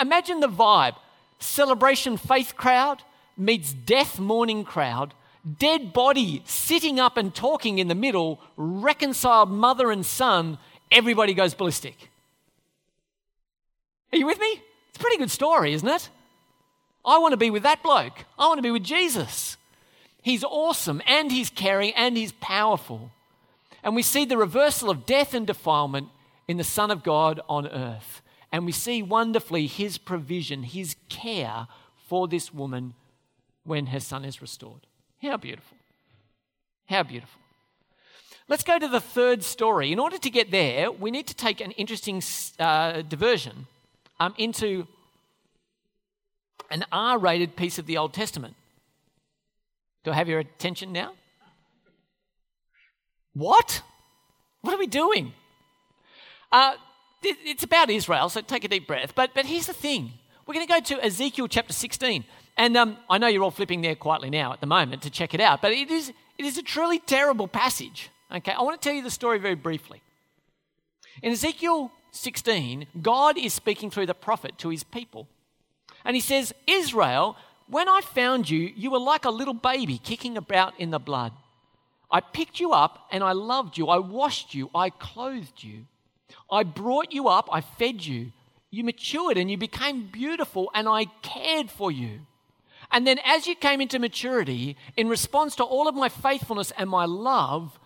Imagine 0.00 0.38
the 0.38 0.48
vibe 0.48 0.94
celebration 1.40 2.16
faith 2.16 2.54
crowd 2.56 3.02
meets 3.36 3.72
death 3.72 4.20
mourning 4.20 4.62
crowd. 4.62 5.12
Dead 5.58 5.92
body 5.92 6.42
sitting 6.44 7.00
up 7.00 7.16
and 7.16 7.34
talking 7.34 7.78
in 7.78 7.88
the 7.88 7.94
middle, 7.94 8.40
reconciled 8.56 9.50
mother 9.50 9.90
and 9.90 10.04
son, 10.04 10.58
everybody 10.90 11.34
goes 11.34 11.54
ballistic. 11.54 12.10
Are 14.12 14.18
you 14.18 14.26
with 14.26 14.38
me? 14.40 14.62
It's 14.88 14.98
a 14.98 15.00
pretty 15.00 15.18
good 15.18 15.30
story, 15.30 15.72
isn't 15.72 15.88
it? 15.88 16.08
I 17.04 17.18
want 17.18 17.32
to 17.32 17.38
be 17.38 17.50
with 17.50 17.62
that 17.62 17.82
bloke. 17.82 18.24
I 18.38 18.46
want 18.46 18.58
to 18.58 18.62
be 18.62 18.70
with 18.70 18.84
Jesus. 18.84 19.56
He's 20.22 20.44
awesome 20.44 21.00
and 21.06 21.32
he's 21.32 21.48
caring 21.48 21.92
and 21.94 22.16
he's 22.16 22.32
powerful. 22.32 23.10
And 23.82 23.96
we 23.96 24.02
see 24.02 24.24
the 24.24 24.36
reversal 24.36 24.90
of 24.90 25.06
death 25.06 25.32
and 25.32 25.46
defilement 25.46 26.08
in 26.46 26.58
the 26.58 26.64
Son 26.64 26.90
of 26.90 27.02
God 27.02 27.40
on 27.48 27.66
earth. 27.66 28.20
And 28.52 28.66
we 28.66 28.72
see 28.72 29.02
wonderfully 29.02 29.66
his 29.66 29.96
provision, 29.96 30.64
his 30.64 30.96
care 31.08 31.68
for 31.96 32.28
this 32.28 32.52
woman 32.52 32.94
when 33.64 33.86
her 33.86 34.00
son 34.00 34.24
is 34.24 34.42
restored. 34.42 34.86
How 35.22 35.36
beautiful. 35.36 35.76
How 36.88 37.02
beautiful. 37.02 37.40
Let's 38.48 38.64
go 38.64 38.78
to 38.78 38.88
the 38.88 39.00
third 39.00 39.44
story. 39.44 39.92
In 39.92 39.98
order 39.98 40.18
to 40.18 40.30
get 40.30 40.50
there, 40.50 40.90
we 40.90 41.10
need 41.10 41.28
to 41.28 41.34
take 41.34 41.60
an 41.60 41.70
interesting 41.72 42.22
uh, 42.58 43.02
diversion 43.02 43.66
um, 44.18 44.34
into 44.38 44.88
an 46.70 46.84
R 46.90 47.18
rated 47.18 47.54
piece 47.54 47.78
of 47.78 47.86
the 47.86 47.96
Old 47.96 48.12
Testament. 48.12 48.54
Do 50.02 50.10
I 50.10 50.14
have 50.14 50.28
your 50.28 50.40
attention 50.40 50.92
now? 50.92 51.12
What? 53.34 53.82
What 54.62 54.74
are 54.74 54.78
we 54.78 54.86
doing? 54.86 55.32
Uh, 56.50 56.74
it's 57.22 57.62
about 57.62 57.90
Israel, 57.90 58.28
so 58.28 58.40
take 58.40 58.64
a 58.64 58.68
deep 58.68 58.86
breath. 58.86 59.14
But, 59.14 59.30
but 59.34 59.46
here's 59.46 59.66
the 59.66 59.72
thing 59.72 60.12
we're 60.46 60.54
going 60.54 60.66
to 60.66 60.72
go 60.72 60.80
to 60.80 61.04
Ezekiel 61.04 61.46
chapter 61.46 61.72
16. 61.72 62.24
And 62.60 62.76
um, 62.76 62.98
I 63.08 63.16
know 63.16 63.26
you're 63.26 63.42
all 63.42 63.50
flipping 63.50 63.80
there 63.80 63.94
quietly 63.94 64.28
now 64.28 64.52
at 64.52 64.60
the 64.60 64.66
moment 64.66 65.00
to 65.04 65.10
check 65.10 65.32
it 65.32 65.40
out, 65.40 65.62
but 65.62 65.72
it 65.72 65.90
is, 65.90 66.12
it 66.36 66.44
is 66.44 66.58
a 66.58 66.62
truly 66.62 66.98
terrible 66.98 67.48
passage. 67.48 68.10
Okay, 68.30 68.52
I 68.52 68.60
want 68.60 68.78
to 68.78 68.86
tell 68.86 68.94
you 68.94 69.02
the 69.02 69.10
story 69.10 69.38
very 69.38 69.54
briefly. 69.54 70.02
In 71.22 71.32
Ezekiel 71.32 71.90
16, 72.10 72.86
God 73.00 73.38
is 73.38 73.54
speaking 73.54 73.90
through 73.90 74.04
the 74.04 74.14
prophet 74.14 74.58
to 74.58 74.68
his 74.68 74.84
people. 74.84 75.26
And 76.04 76.14
he 76.14 76.20
says, 76.20 76.52
Israel, 76.66 77.34
when 77.66 77.88
I 77.88 78.02
found 78.02 78.50
you, 78.50 78.70
you 78.76 78.90
were 78.90 78.98
like 78.98 79.24
a 79.24 79.30
little 79.30 79.54
baby 79.54 79.96
kicking 79.96 80.36
about 80.36 80.78
in 80.78 80.90
the 80.90 80.98
blood. 80.98 81.32
I 82.10 82.20
picked 82.20 82.60
you 82.60 82.72
up 82.72 83.06
and 83.10 83.24
I 83.24 83.32
loved 83.32 83.78
you. 83.78 83.88
I 83.88 84.00
washed 84.00 84.52
you. 84.52 84.68
I 84.74 84.90
clothed 84.90 85.62
you. 85.62 85.86
I 86.50 86.64
brought 86.64 87.10
you 87.10 87.28
up. 87.28 87.48
I 87.50 87.62
fed 87.62 88.04
you. 88.04 88.32
You 88.70 88.84
matured 88.84 89.38
and 89.38 89.50
you 89.50 89.56
became 89.56 90.08
beautiful, 90.08 90.70
and 90.74 90.86
I 90.86 91.06
cared 91.22 91.70
for 91.70 91.90
you. 91.90 92.20
And 92.92 93.06
then, 93.06 93.18
as 93.24 93.46
you 93.46 93.54
came 93.54 93.80
into 93.80 93.98
maturity, 93.98 94.76
in 94.96 95.08
response 95.08 95.54
to 95.56 95.64
all 95.64 95.86
of 95.86 95.94
my 95.94 96.08
faithfulness 96.08 96.72
and 96.76 96.90
my 96.90 97.04
love, 97.04 97.78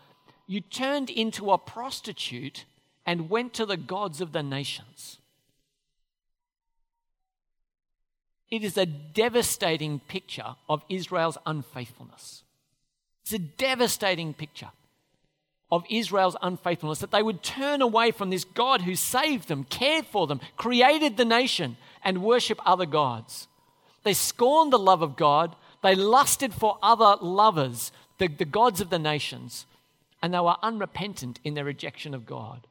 you 0.46 0.60
turned 0.60 1.10
into 1.10 1.50
a 1.50 1.58
prostitute 1.58 2.64
and 3.04 3.28
went 3.28 3.52
to 3.54 3.66
the 3.66 3.76
gods 3.76 4.20
of 4.20 4.32
the 4.32 4.42
nations. 4.42 5.18
It 8.50 8.62
is 8.62 8.76
a 8.78 8.86
devastating 8.86 10.00
picture 10.00 10.54
of 10.68 10.82
Israel's 10.88 11.38
unfaithfulness. 11.44 12.42
It's 13.22 13.32
a 13.32 13.38
devastating 13.38 14.32
picture 14.32 14.70
of 15.72 15.84
Israel's 15.90 16.36
unfaithfulness 16.40 17.00
that 17.00 17.10
they 17.10 17.22
would 17.22 17.42
turn 17.42 17.82
away 17.82 18.10
from 18.10 18.30
this 18.30 18.44
God 18.44 18.82
who 18.82 18.94
saved 18.94 19.48
them, 19.48 19.64
cared 19.64 20.06
for 20.06 20.26
them, 20.26 20.40
created 20.56 21.16
the 21.16 21.24
nation, 21.24 21.76
and 22.04 22.22
worship 22.22 22.60
other 22.64 22.86
gods. 22.86 23.48
They 24.04 24.14
scorned 24.14 24.72
the 24.72 24.78
love 24.78 25.02
of 25.02 25.16
God, 25.16 25.56
they 25.82 25.94
lusted 25.94 26.54
for 26.54 26.78
other 26.82 27.16
lovers, 27.20 27.92
the, 28.18 28.28
the 28.28 28.44
gods 28.44 28.80
of 28.80 28.90
the 28.90 28.98
nations, 28.98 29.66
and 30.22 30.32
they 30.32 30.40
were 30.40 30.56
unrepentant 30.62 31.40
in 31.42 31.54
their 31.54 31.64
rejection 31.64 32.14
of 32.14 32.26
God. 32.26 32.66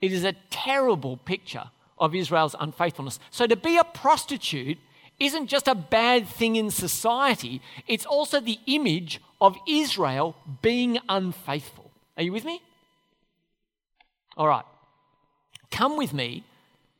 It 0.00 0.12
is 0.12 0.24
a 0.24 0.34
terrible 0.50 1.16
picture 1.16 1.70
of 1.98 2.14
Israel's 2.14 2.54
unfaithfulness. 2.58 3.18
So 3.30 3.46
to 3.46 3.56
be 3.56 3.76
a 3.76 3.84
prostitute 3.84 4.78
isn't 5.18 5.46
just 5.46 5.66
a 5.66 5.74
bad 5.74 6.28
thing 6.28 6.56
in 6.56 6.70
society, 6.70 7.62
it's 7.88 8.04
also 8.04 8.40
the 8.40 8.58
image 8.66 9.20
of 9.40 9.56
Israel 9.66 10.36
being 10.60 10.98
unfaithful. 11.08 11.90
Are 12.16 12.22
you 12.22 12.32
with 12.32 12.44
me? 12.44 12.60
All 14.36 14.46
right. 14.46 14.64
Come 15.70 15.96
with 15.96 16.12
me 16.12 16.44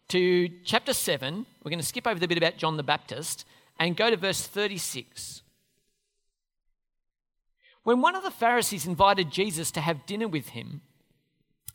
to 0.08 0.48
chapter 0.64 0.92
7. 0.92 1.46
We're 1.62 1.70
going 1.70 1.80
to 1.80 1.86
skip 1.86 2.06
over 2.06 2.18
the 2.18 2.28
bit 2.28 2.38
about 2.38 2.56
John 2.56 2.76
the 2.76 2.82
Baptist 2.82 3.44
and 3.78 3.96
go 3.96 4.10
to 4.10 4.16
verse 4.16 4.46
36. 4.46 5.42
When 7.82 8.00
one 8.00 8.16
of 8.16 8.22
the 8.22 8.30
Pharisees 8.30 8.86
invited 8.86 9.30
Jesus 9.30 9.70
to 9.72 9.80
have 9.80 10.06
dinner 10.06 10.26
with 10.26 10.48
him, 10.48 10.80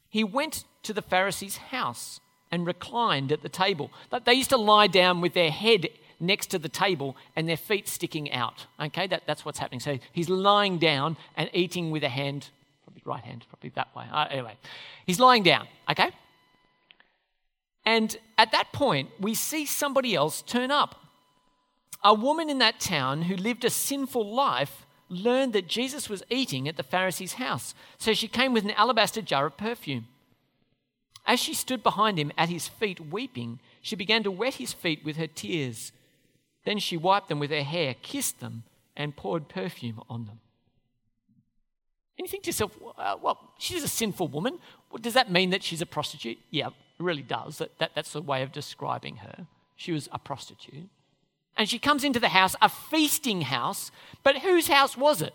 he 0.09 0.23
went 0.23 0.65
to 0.83 0.93
the 0.93 1.01
Pharisee's 1.01 1.57
house 1.57 2.19
and 2.51 2.65
reclined 2.65 3.31
at 3.31 3.43
the 3.43 3.49
table. 3.49 3.91
They 4.25 4.33
used 4.33 4.49
to 4.49 4.57
lie 4.57 4.87
down 4.87 5.21
with 5.21 5.33
their 5.33 5.51
head 5.51 5.87
next 6.19 6.47
to 6.47 6.59
the 6.59 6.69
table 6.69 7.15
and 7.35 7.47
their 7.47 7.57
feet 7.57 7.87
sticking 7.87 8.31
out. 8.31 8.65
Okay, 8.79 9.07
that, 9.07 9.23
that's 9.25 9.45
what's 9.45 9.59
happening. 9.59 9.79
So 9.79 9.99
he's 10.11 10.29
lying 10.29 10.77
down 10.77 11.17
and 11.37 11.49
eating 11.53 11.91
with 11.91 12.03
a 12.03 12.09
hand, 12.09 12.49
probably 12.83 13.01
right 13.05 13.23
hand, 13.23 13.45
probably 13.49 13.71
that 13.75 13.95
way. 13.95 14.05
Uh, 14.11 14.27
anyway, 14.29 14.57
he's 15.05 15.19
lying 15.19 15.43
down. 15.43 15.67
Okay? 15.89 16.11
And 17.85 18.15
at 18.37 18.51
that 18.51 18.71
point, 18.71 19.09
we 19.19 19.33
see 19.33 19.65
somebody 19.65 20.15
else 20.15 20.41
turn 20.41 20.71
up. 20.71 20.95
A 22.03 22.13
woman 22.13 22.49
in 22.49 22.59
that 22.59 22.79
town 22.79 23.23
who 23.23 23.35
lived 23.35 23.65
a 23.65 23.69
sinful 23.69 24.33
life 24.33 24.85
learned 25.09 25.53
that 25.53 25.67
Jesus 25.67 26.09
was 26.09 26.23
eating 26.29 26.67
at 26.67 26.77
the 26.77 26.83
Pharisee's 26.83 27.33
house. 27.33 27.75
So 27.97 28.13
she 28.13 28.27
came 28.27 28.53
with 28.53 28.63
an 28.63 28.71
alabaster 28.71 29.21
jar 29.21 29.45
of 29.45 29.57
perfume. 29.57 30.07
As 31.25 31.39
she 31.39 31.53
stood 31.53 31.83
behind 31.83 32.17
him 32.17 32.31
at 32.37 32.49
his 32.49 32.67
feet 32.67 32.99
weeping, 32.99 33.59
she 33.81 33.95
began 33.95 34.23
to 34.23 34.31
wet 34.31 34.55
his 34.55 34.73
feet 34.73 35.03
with 35.03 35.17
her 35.17 35.27
tears. 35.27 35.91
Then 36.65 36.79
she 36.79 36.97
wiped 36.97 37.29
them 37.29 37.39
with 37.39 37.51
her 37.51 37.63
hair, 37.63 37.95
kissed 38.01 38.39
them, 38.39 38.63
and 38.95 39.15
poured 39.15 39.49
perfume 39.49 40.01
on 40.09 40.25
them. 40.25 40.39
And 42.17 42.27
you 42.27 42.29
think 42.29 42.43
to 42.43 42.49
yourself, 42.49 42.77
uh, 42.97 43.17
well, 43.21 43.53
she's 43.57 43.83
a 43.83 43.87
sinful 43.87 44.27
woman. 44.27 44.59
Well, 44.91 44.99
does 44.99 45.13
that 45.13 45.31
mean 45.31 45.49
that 45.51 45.63
she's 45.63 45.81
a 45.81 45.85
prostitute? 45.85 46.37
Yeah, 46.49 46.69
it 47.01 47.03
really 47.03 47.23
does. 47.23 47.57
That, 47.57 47.77
that, 47.79 47.91
that's 47.95 48.13
the 48.13 48.21
way 48.21 48.43
of 48.43 48.51
describing 48.51 49.17
her. 49.17 49.47
She 49.75 49.91
was 49.91 50.07
a 50.11 50.19
prostitute. 50.19 50.87
And 51.57 51.67
she 51.67 51.79
comes 51.79 52.03
into 52.03 52.19
the 52.19 52.29
house, 52.29 52.55
a 52.61 52.69
feasting 52.69 53.41
house, 53.41 53.91
but 54.23 54.37
whose 54.37 54.67
house 54.67 54.95
was 54.95 55.21
it? 55.21 55.33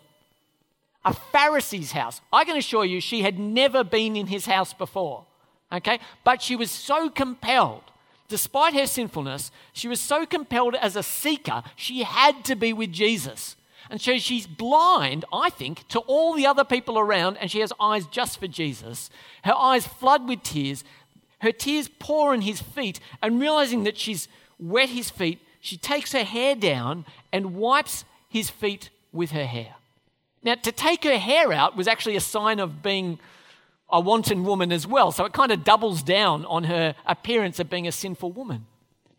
A 1.03 1.13
Pharisee's 1.13 1.91
house. 1.91 2.21
I 2.31 2.45
can 2.45 2.57
assure 2.57 2.85
you 2.85 3.01
she 3.01 3.21
had 3.21 3.37
never 3.37 3.83
been 3.83 4.15
in 4.15 4.27
his 4.27 4.45
house 4.45 4.73
before. 4.73 5.25
Okay? 5.71 5.99
But 6.23 6.41
she 6.41 6.55
was 6.55 6.71
so 6.71 7.09
compelled, 7.09 7.83
despite 8.29 8.73
her 8.73 8.87
sinfulness, 8.87 9.51
she 9.73 9.89
was 9.89 9.99
so 9.99 10.25
compelled 10.25 10.75
as 10.75 10.95
a 10.95 11.03
seeker, 11.03 11.63
she 11.75 12.03
had 12.03 12.45
to 12.45 12.55
be 12.55 12.71
with 12.71 12.93
Jesus. 12.93 13.57
And 13.89 14.01
so 14.01 14.17
she's 14.17 14.47
blind, 14.47 15.25
I 15.31 15.49
think, 15.49 15.87
to 15.89 15.99
all 15.99 16.33
the 16.33 16.45
other 16.45 16.63
people 16.63 16.97
around, 16.97 17.37
and 17.37 17.51
she 17.51 17.59
has 17.59 17.71
eyes 17.79 18.05
just 18.07 18.39
for 18.39 18.47
Jesus. 18.47 19.09
Her 19.43 19.55
eyes 19.55 19.87
flood 19.87 20.27
with 20.27 20.43
tears. 20.43 20.83
Her 21.39 21.51
tears 21.51 21.87
pour 21.99 22.33
on 22.33 22.41
his 22.41 22.61
feet, 22.61 22.99
and 23.21 23.39
realizing 23.39 23.83
that 23.83 23.97
she's 23.97 24.27
wet 24.59 24.89
his 24.89 25.09
feet, 25.09 25.39
she 25.59 25.77
takes 25.77 26.11
her 26.13 26.23
hair 26.23 26.55
down 26.55 27.05
and 27.31 27.55
wipes 27.55 28.05
his 28.29 28.49
feet 28.49 28.89
with 29.11 29.31
her 29.31 29.45
hair. 29.45 29.75
Now, 30.43 30.55
to 30.55 30.71
take 30.71 31.03
her 31.03 31.17
hair 31.17 31.51
out 31.51 31.75
was 31.75 31.87
actually 31.87 32.15
a 32.15 32.21
sign 32.21 32.59
of 32.59 32.81
being 32.81 33.19
a 33.89 33.99
wanton 33.99 34.43
woman 34.43 34.71
as 34.71 34.85
well. 34.85 35.11
So 35.11 35.25
it 35.25 35.33
kind 35.33 35.51
of 35.51 35.63
doubles 35.63 36.03
down 36.03 36.45
on 36.45 36.65
her 36.65 36.95
appearance 37.05 37.59
of 37.59 37.69
being 37.69 37.87
a 37.87 37.91
sinful 37.91 38.31
woman. 38.31 38.65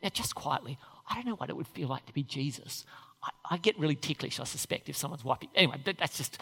Now, 0.03 0.11
just 0.11 0.35
quietly, 0.35 0.79
I 1.09 1.15
don't 1.15 1.27
know 1.27 1.35
what 1.37 1.51
it 1.51 1.57
would 1.57 1.67
feel 1.69 1.89
like 1.89 2.07
to 2.07 2.13
be 2.13 2.23
Jesus. 2.23 2.85
I, 3.23 3.31
I 3.51 3.57
get 3.57 3.79
really 3.79 3.97
ticklish, 3.97 4.41
I 4.41 4.45
suspect, 4.45 4.89
if 4.89 4.97
someone's 4.97 5.25
wiping. 5.25 5.49
Anyway, 5.55 5.77
that, 5.85 5.99
that's 5.99 6.19
just. 6.19 6.39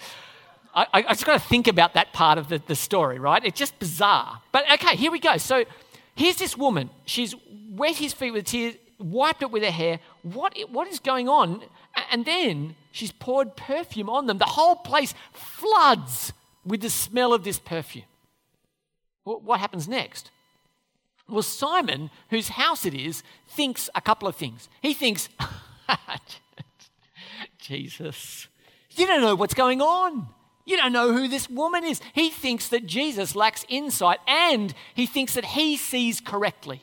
I, 0.77 0.87
I 0.93 1.03
just 1.03 1.25
got 1.25 1.41
to 1.41 1.49
think 1.49 1.69
about 1.69 1.95
that 1.95 2.13
part 2.13 2.39
of 2.39 2.49
the, 2.49 2.61
the 2.67 2.77
story, 2.77 3.19
right? 3.19 3.43
It's 3.45 3.59
just 3.59 3.79
bizarre. 3.79 4.43
But 4.53 4.71
okay, 4.75 4.95
here 4.95 5.11
we 5.11 5.19
go. 5.19 5.39
So 5.39 5.65
here's 6.15 6.37
this 6.37 6.57
woman. 6.57 6.91
She's 7.07 7.35
wet 7.71 7.97
his 7.97 8.13
feet 8.13 8.33
with 8.33 8.45
tears, 8.45 8.75
wiped 8.99 9.43
it 9.43 9.51
with 9.51 9.63
her 9.63 9.71
hair. 9.71 10.01
What, 10.23 10.55
what 10.71 10.87
is 10.89 10.99
going 10.99 11.29
on? 11.29 11.63
And 12.11 12.25
then 12.27 12.77
she's 12.93 13.11
poured 13.11 13.57
perfume 13.57 14.11
on 14.11 14.27
them. 14.27 14.39
The 14.39 14.45
whole 14.45 14.77
place 14.77 15.15
floods 15.33 16.33
with 16.65 16.83
the 16.83 16.91
smell 16.91 17.33
of 17.33 17.43
this 17.43 17.59
perfume 17.59 18.05
what 19.27 19.61
happens 19.61 19.89
next? 19.89 20.31
Well, 21.29 21.43
Simon, 21.43 22.11
whose 22.31 22.51
house 22.51 22.87
it 22.87 22.95
is, 22.95 23.25
thinks 23.49 23.91
a 23.95 24.01
couple 24.01 24.29
of 24.29 24.37
things. 24.37 24.69
He 24.81 24.95
thinks, 24.95 25.29
ah, 25.41 26.21
Jesus, 27.59 28.47
you 28.93 29.07
don't 29.07 29.21
know 29.21 29.35
what's 29.35 29.55
going 29.55 29.83
on. 29.83 30.29
You 30.67 30.77
don't 30.77 30.93
know 30.93 31.13
who 31.13 31.29
this 31.29 31.49
woman 31.49 31.85
is. 31.85 32.01
He 32.13 32.29
thinks 32.29 32.69
that 32.69 32.87
Jesus 32.87 33.37
lacks 33.37 33.65
insight 33.69 34.19
and 34.27 34.75
he 34.95 35.07
thinks 35.07 35.35
that 35.35 35.45
he 35.45 35.77
sees 35.77 36.21
correctly. 36.21 36.83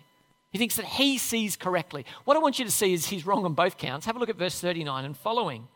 He 0.52 0.58
thinks 0.58 0.78
that 0.78 0.86
he 0.86 1.17
sees 1.17 1.58
correctly. 1.58 2.06
What 2.24 2.38
I 2.38 2.39
want 2.39 2.60
you 2.60 2.65
to 2.65 2.72
see 2.72 2.93
is 2.93 3.08
he's 3.08 3.26
wrong 3.26 3.43
on 3.43 3.54
both 3.54 3.78
counts. 3.78 4.06
Have 4.06 4.15
a 4.15 4.19
look 4.19 4.30
at 4.30 4.38
verse 4.38 4.60
39 4.60 5.04
and 5.04 5.17
following. 5.17 5.67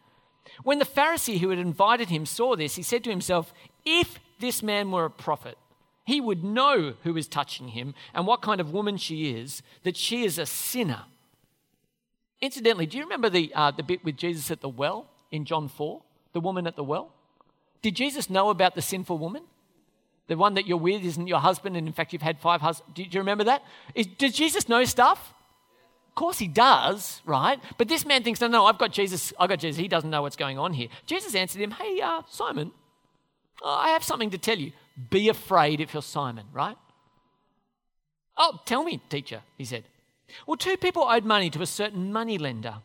When 0.64 0.80
the 0.80 0.86
Pharisee 0.86 1.40
who 1.40 1.50
had 1.50 1.60
invited 1.60 2.08
him 2.10 2.26
saw 2.26 2.56
this, 2.56 2.76
he 2.76 2.84
said 2.84 3.04
to 3.04 3.10
himself, 3.10 3.54
If 3.86 4.20
this 4.40 4.64
man 4.64 4.90
were 4.90 5.06
a 5.06 5.10
prophet, 5.10 5.58
he 6.06 6.22
would 6.22 6.44
know 6.44 6.94
who 7.04 7.18
is 7.18 7.28
touching 7.28 7.70
him 7.70 7.94
and 8.14 8.26
what 8.26 8.42
kind 8.42 8.62
of 8.62 8.72
woman 8.72 8.96
she 8.96 9.32
is, 9.32 9.62
that 9.84 9.98
she 9.98 10.24
is 10.24 10.38
a 10.38 10.46
sinner. 10.46 11.04
Incidentally, 12.40 12.86
do 12.86 12.98
you 12.98 13.04
remember 13.04 13.30
the, 13.30 13.52
uh, 13.54 13.72
the 13.72 13.84
bit 13.84 14.06
with 14.06 14.16
Jesus 14.16 14.50
at 14.50 14.62
the 14.62 14.70
well 14.70 15.10
in 15.32 15.44
John 15.44 15.68
4? 15.68 16.02
The 16.32 16.40
woman 16.40 16.68
at 16.68 16.78
the 16.78 16.84
well? 16.84 17.12
Did 17.82 17.96
Jesus 17.96 18.30
know 18.30 18.50
about 18.50 18.76
the 18.76 18.82
sinful 18.82 19.18
woman? 19.18 19.44
The 20.28 20.36
one 20.36 20.56
that 20.56 20.68
you're 20.68 20.78
with 20.78 21.04
isn't 21.04 21.28
your 21.28 21.40
husband, 21.40 21.78
and 21.78 21.88
in 21.88 21.94
fact, 21.94 22.12
you've 22.12 22.22
had 22.22 22.40
five 22.40 22.62
husbands. 22.62 22.94
Do 22.96 23.04
you 23.04 23.20
remember 23.20 23.46
that? 23.46 23.64
Is, 23.96 24.08
does 24.08 24.34
Jesus 24.34 24.68
know 24.68 24.84
stuff? 24.84 25.34
Of 26.10 26.16
course 26.16 26.40
he 26.40 26.48
does, 26.48 27.22
right? 27.26 27.60
But 27.78 27.88
this 27.88 28.06
man 28.06 28.24
thinks, 28.24 28.42
no, 28.42 28.48
no, 28.48 28.66
I've 28.66 28.78
got 28.78 28.92
Jesus. 28.92 29.32
I've 29.40 29.50
got 29.50 29.60
Jesus. 29.60 29.80
He 29.80 29.88
doesn't 29.88 30.10
know 30.10 30.24
what's 30.24 30.36
going 30.36 30.58
on 30.58 30.74
here. 30.74 30.90
Jesus 31.06 31.36
answered 31.36 31.62
him, 31.62 31.72
hey, 31.72 32.02
uh, 32.02 32.24
Simon, 32.30 32.72
I 33.64 33.90
have 33.90 34.04
something 34.04 34.32
to 34.32 34.38
tell 34.38 34.58
you. 34.58 34.72
Be 35.10 35.30
afraid 35.30 35.80
if 35.80 35.94
you're 35.94 36.02
Simon, 36.02 36.46
right? 36.52 36.76
Oh, 38.36 38.60
tell 38.66 38.84
me, 38.84 39.00
teacher, 39.10 39.42
he 39.58 39.66
said. 39.66 39.84
Well, 40.46 40.58
two 40.58 40.76
people 40.76 41.04
owed 41.04 41.24
money 41.24 41.50
to 41.52 41.62
a 41.62 41.66
certain 41.66 42.12
money 42.12 42.38
lender. 42.38 42.76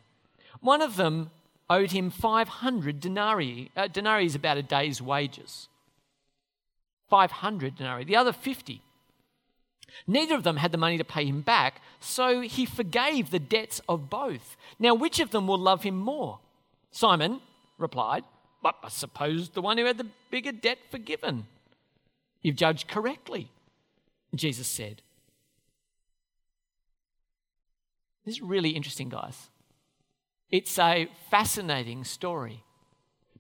One 0.61 0.81
of 0.81 0.96
them 0.96 1.31
owed 1.68 1.92
him 1.92 2.11
500 2.11 3.01
denarii. 3.01 3.70
Uh, 3.77 3.88
denarii 3.88 4.27
is 4.27 4.35
about 4.35 4.57
a 4.59 4.62
day's 4.62 5.01
wages. 5.01 5.68
500 7.09 7.77
denarii. 7.77 8.05
The 8.05 8.16
other 8.16 8.33
50. 8.33 8.83
Neither 10.07 10.35
of 10.35 10.42
them 10.42 10.57
had 10.57 10.72
the 10.72 10.79
money 10.79 10.98
to 10.98 11.05
pay 11.05 11.25
him 11.25 11.42
back, 11.42 11.81
so 12.01 12.40
he 12.40 12.64
forgave 12.64 13.31
the 13.31 13.38
debts 13.38 13.81
of 13.88 14.09
both. 14.09 14.57
Now, 14.79 14.94
which 14.94 15.20
of 15.20 15.31
them 15.31 15.46
will 15.46 15.59
love 15.59 15.83
him 15.83 15.96
more? 15.96 16.38
Simon 16.90 17.40
replied, 17.79 18.25
But 18.62 18.77
I 18.83 18.88
suppose 18.88 19.51
the 19.51 19.62
one 19.62 19.79
who 19.79 19.85
had 19.85 19.98
the 19.98 20.09
bigger 20.31 20.53
debt 20.53 20.79
forgiven. 20.90 21.46
You've 22.40 22.57
judged 22.57 22.88
correctly, 22.88 23.51
Jesus 24.35 24.66
said. 24.66 25.03
This 28.25 28.37
is 28.37 28.42
really 28.42 28.70
interesting, 28.70 29.09
guys. 29.09 29.48
It's 30.52 30.78
a 30.78 31.08
fascinating 31.30 32.04
story. 32.04 32.62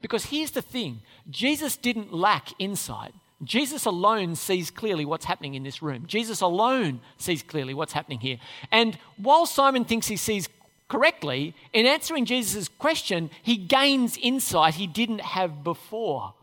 Because 0.00 0.24
here's 0.24 0.50
the 0.50 0.62
thing 0.62 1.02
Jesus 1.30 1.76
didn't 1.76 2.12
lack 2.12 2.48
insight. 2.58 3.12
Jesus 3.44 3.86
alone 3.86 4.36
sees 4.36 4.70
clearly 4.70 5.04
what's 5.04 5.24
happening 5.24 5.54
in 5.54 5.62
this 5.62 5.82
room. 5.82 6.04
Jesus 6.06 6.40
alone 6.40 7.00
sees 7.18 7.42
clearly 7.42 7.74
what's 7.74 7.92
happening 7.92 8.20
here. 8.20 8.38
And 8.70 8.96
while 9.16 9.46
Simon 9.46 9.84
thinks 9.84 10.06
he 10.06 10.16
sees 10.16 10.48
correctly, 10.88 11.54
in 11.72 11.86
answering 11.86 12.24
Jesus' 12.24 12.68
question, 12.68 13.30
he 13.42 13.56
gains 13.56 14.16
insight 14.16 14.74
he 14.74 14.86
didn't 14.86 15.22
have 15.22 15.64
before. 15.64 16.34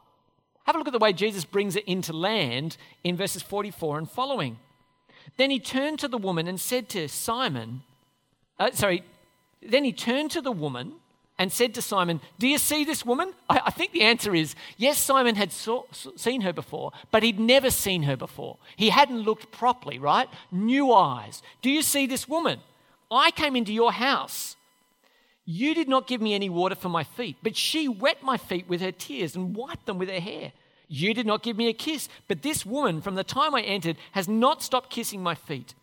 Have 0.65 0.75
a 0.75 0.77
look 0.77 0.87
at 0.87 0.93
the 0.93 0.99
way 0.99 1.13
Jesus 1.13 1.45
brings 1.45 1.75
it 1.75 1.85
into 1.85 2.11
land 2.11 2.75
in 3.03 3.15
verses 3.15 3.41
44 3.41 3.97
and 3.97 4.09
following. 4.09 4.59
Then 5.37 5.51
he 5.51 5.59
turned 5.59 5.99
to 5.99 6.07
the 6.07 6.17
woman 6.17 6.47
and 6.47 6.59
said 6.59 6.89
to 6.89 7.07
Simon, 7.07 7.83
uh, 8.59 8.71
sorry, 8.73 9.03
then 9.61 9.83
he 9.83 9.91
turned 9.91 10.31
to 10.31 10.41
the 10.41 10.51
woman 10.51 10.93
and 11.37 11.51
said 11.51 11.73
to 11.73 11.81
Simon, 11.81 12.19
Do 12.37 12.47
you 12.47 12.57
see 12.57 12.83
this 12.83 13.05
woman? 13.05 13.33
I, 13.49 13.61
I 13.67 13.71
think 13.71 13.93
the 13.93 14.01
answer 14.01 14.35
is 14.35 14.55
yes, 14.77 14.97
Simon 14.97 15.35
had 15.35 15.51
saw, 15.51 15.83
seen 15.91 16.41
her 16.41 16.53
before, 16.53 16.91
but 17.11 17.23
he'd 17.23 17.39
never 17.39 17.71
seen 17.71 18.03
her 18.03 18.17
before. 18.17 18.57
He 18.75 18.89
hadn't 18.89 19.21
looked 19.21 19.51
properly, 19.51 19.97
right? 19.97 20.27
New 20.51 20.91
eyes. 20.91 21.41
Do 21.61 21.69
you 21.69 21.81
see 21.81 22.05
this 22.05 22.27
woman? 22.27 22.59
I 23.09 23.31
came 23.31 23.55
into 23.55 23.73
your 23.73 23.93
house. 23.93 24.57
You 25.45 25.73
did 25.73 25.89
not 25.89 26.05
give 26.05 26.21
me 26.21 26.35
any 26.35 26.49
water 26.49 26.75
for 26.75 26.89
my 26.89 27.03
feet, 27.03 27.37
but 27.41 27.55
she 27.55 27.87
wet 27.87 28.21
my 28.21 28.37
feet 28.37 28.69
with 28.69 28.81
her 28.81 28.91
tears 28.91 29.35
and 29.35 29.55
wiped 29.55 29.87
them 29.87 29.97
with 29.97 30.09
her 30.09 30.19
hair. 30.19 30.51
You 30.87 31.13
did 31.13 31.25
not 31.25 31.41
give 31.41 31.57
me 31.57 31.69
a 31.69 31.73
kiss, 31.73 32.09
but 32.27 32.41
this 32.41 32.65
woman, 32.65 33.01
from 33.01 33.15
the 33.15 33.23
time 33.23 33.55
I 33.55 33.61
entered, 33.61 33.97
has 34.11 34.27
not 34.27 34.61
stopped 34.61 34.89
kissing 34.91 35.23
my 35.23 35.35
feet. 35.35 35.73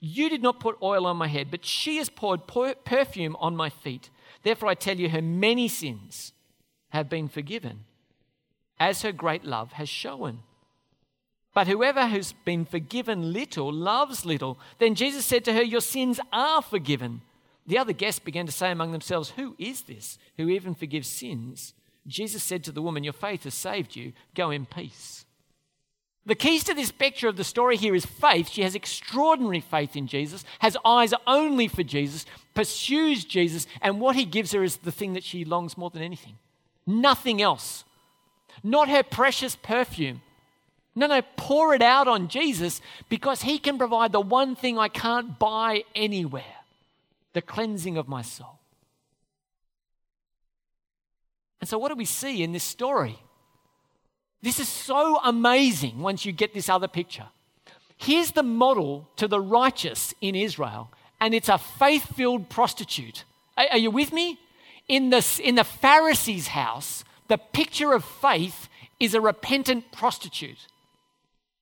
You 0.00 0.30
did 0.30 0.42
not 0.42 0.60
put 0.60 0.78
oil 0.82 1.06
on 1.06 1.16
my 1.16 1.26
head, 1.26 1.48
but 1.50 1.64
she 1.64 1.96
has 1.96 2.08
poured 2.08 2.46
perfume 2.46 3.36
on 3.40 3.56
my 3.56 3.68
feet. 3.68 4.10
Therefore, 4.42 4.68
I 4.68 4.74
tell 4.74 4.96
you, 4.96 5.08
her 5.08 5.22
many 5.22 5.68
sins 5.68 6.32
have 6.90 7.08
been 7.08 7.28
forgiven, 7.28 7.84
as 8.78 9.02
her 9.02 9.12
great 9.12 9.44
love 9.44 9.72
has 9.72 9.88
shown. 9.88 10.40
But 11.54 11.66
whoever 11.66 12.06
has 12.06 12.34
been 12.44 12.64
forgiven 12.64 13.32
little 13.32 13.72
loves 13.72 14.24
little. 14.24 14.58
Then 14.78 14.94
Jesus 14.94 15.24
said 15.24 15.44
to 15.46 15.52
her, 15.52 15.62
Your 15.62 15.80
sins 15.80 16.20
are 16.32 16.62
forgiven. 16.62 17.22
The 17.66 17.78
other 17.78 17.92
guests 17.92 18.20
began 18.20 18.46
to 18.46 18.52
say 18.52 18.70
among 18.70 18.92
themselves, 18.92 19.30
Who 19.30 19.56
is 19.58 19.82
this 19.82 20.18
who 20.36 20.48
even 20.48 20.74
forgives 20.74 21.08
sins? 21.08 21.74
Jesus 22.06 22.42
said 22.42 22.62
to 22.64 22.72
the 22.72 22.80
woman, 22.80 23.02
Your 23.02 23.12
faith 23.12 23.44
has 23.44 23.54
saved 23.54 23.96
you. 23.96 24.12
Go 24.34 24.50
in 24.50 24.66
peace. 24.66 25.24
The 26.28 26.34
keys 26.34 26.62
to 26.64 26.74
this 26.74 26.92
picture 26.92 27.26
of 27.26 27.36
the 27.38 27.42
story 27.42 27.78
here 27.78 27.94
is 27.94 28.04
faith. 28.04 28.50
She 28.50 28.60
has 28.60 28.74
extraordinary 28.74 29.60
faith 29.60 29.96
in 29.96 30.06
Jesus, 30.06 30.44
has 30.58 30.76
eyes 30.84 31.14
only 31.26 31.68
for 31.68 31.82
Jesus, 31.82 32.26
pursues 32.52 33.24
Jesus, 33.24 33.66
and 33.80 33.98
what 33.98 34.14
he 34.14 34.26
gives 34.26 34.52
her 34.52 34.62
is 34.62 34.76
the 34.76 34.92
thing 34.92 35.14
that 35.14 35.24
she 35.24 35.46
longs 35.46 35.78
more 35.78 35.88
than 35.88 36.02
anything. 36.02 36.34
Nothing 36.86 37.40
else. 37.40 37.84
Not 38.62 38.90
her 38.90 39.02
precious 39.02 39.56
perfume. 39.56 40.20
No, 40.94 41.06
no, 41.06 41.22
pour 41.38 41.74
it 41.74 41.80
out 41.80 42.06
on 42.06 42.28
Jesus 42.28 42.82
because 43.08 43.40
he 43.40 43.58
can 43.58 43.78
provide 43.78 44.12
the 44.12 44.20
one 44.20 44.54
thing 44.54 44.78
I 44.78 44.88
can't 44.88 45.38
buy 45.38 45.84
anywhere 45.94 46.44
the 47.32 47.40
cleansing 47.40 47.96
of 47.96 48.06
my 48.06 48.20
soul. 48.20 48.58
And 51.58 51.70
so, 51.70 51.78
what 51.78 51.88
do 51.88 51.94
we 51.94 52.04
see 52.04 52.42
in 52.42 52.52
this 52.52 52.64
story? 52.64 53.18
This 54.42 54.60
is 54.60 54.68
so 54.68 55.18
amazing 55.24 55.98
once 56.00 56.24
you 56.24 56.32
get 56.32 56.54
this 56.54 56.68
other 56.68 56.88
picture. 56.88 57.26
Here's 57.96 58.30
the 58.30 58.44
model 58.44 59.08
to 59.16 59.26
the 59.26 59.40
righteous 59.40 60.14
in 60.20 60.36
Israel, 60.36 60.90
and 61.20 61.34
it's 61.34 61.48
a 61.48 61.58
faith 61.58 62.14
filled 62.14 62.48
prostitute. 62.48 63.24
Are, 63.56 63.66
are, 63.72 63.78
you 63.78 63.90
with 63.90 64.12
me? 64.12 64.38
In 64.86 65.10
the, 65.10 65.40
in 65.42 65.56
the 65.56 65.64
Pharisee's 65.64 66.48
house, 66.48 67.04
the 67.26 67.38
picture 67.38 67.92
of 67.92 68.04
faith 68.04 68.68
is 69.00 69.14
a 69.14 69.20
repentant 69.20 69.90
prostitute. 69.92 70.66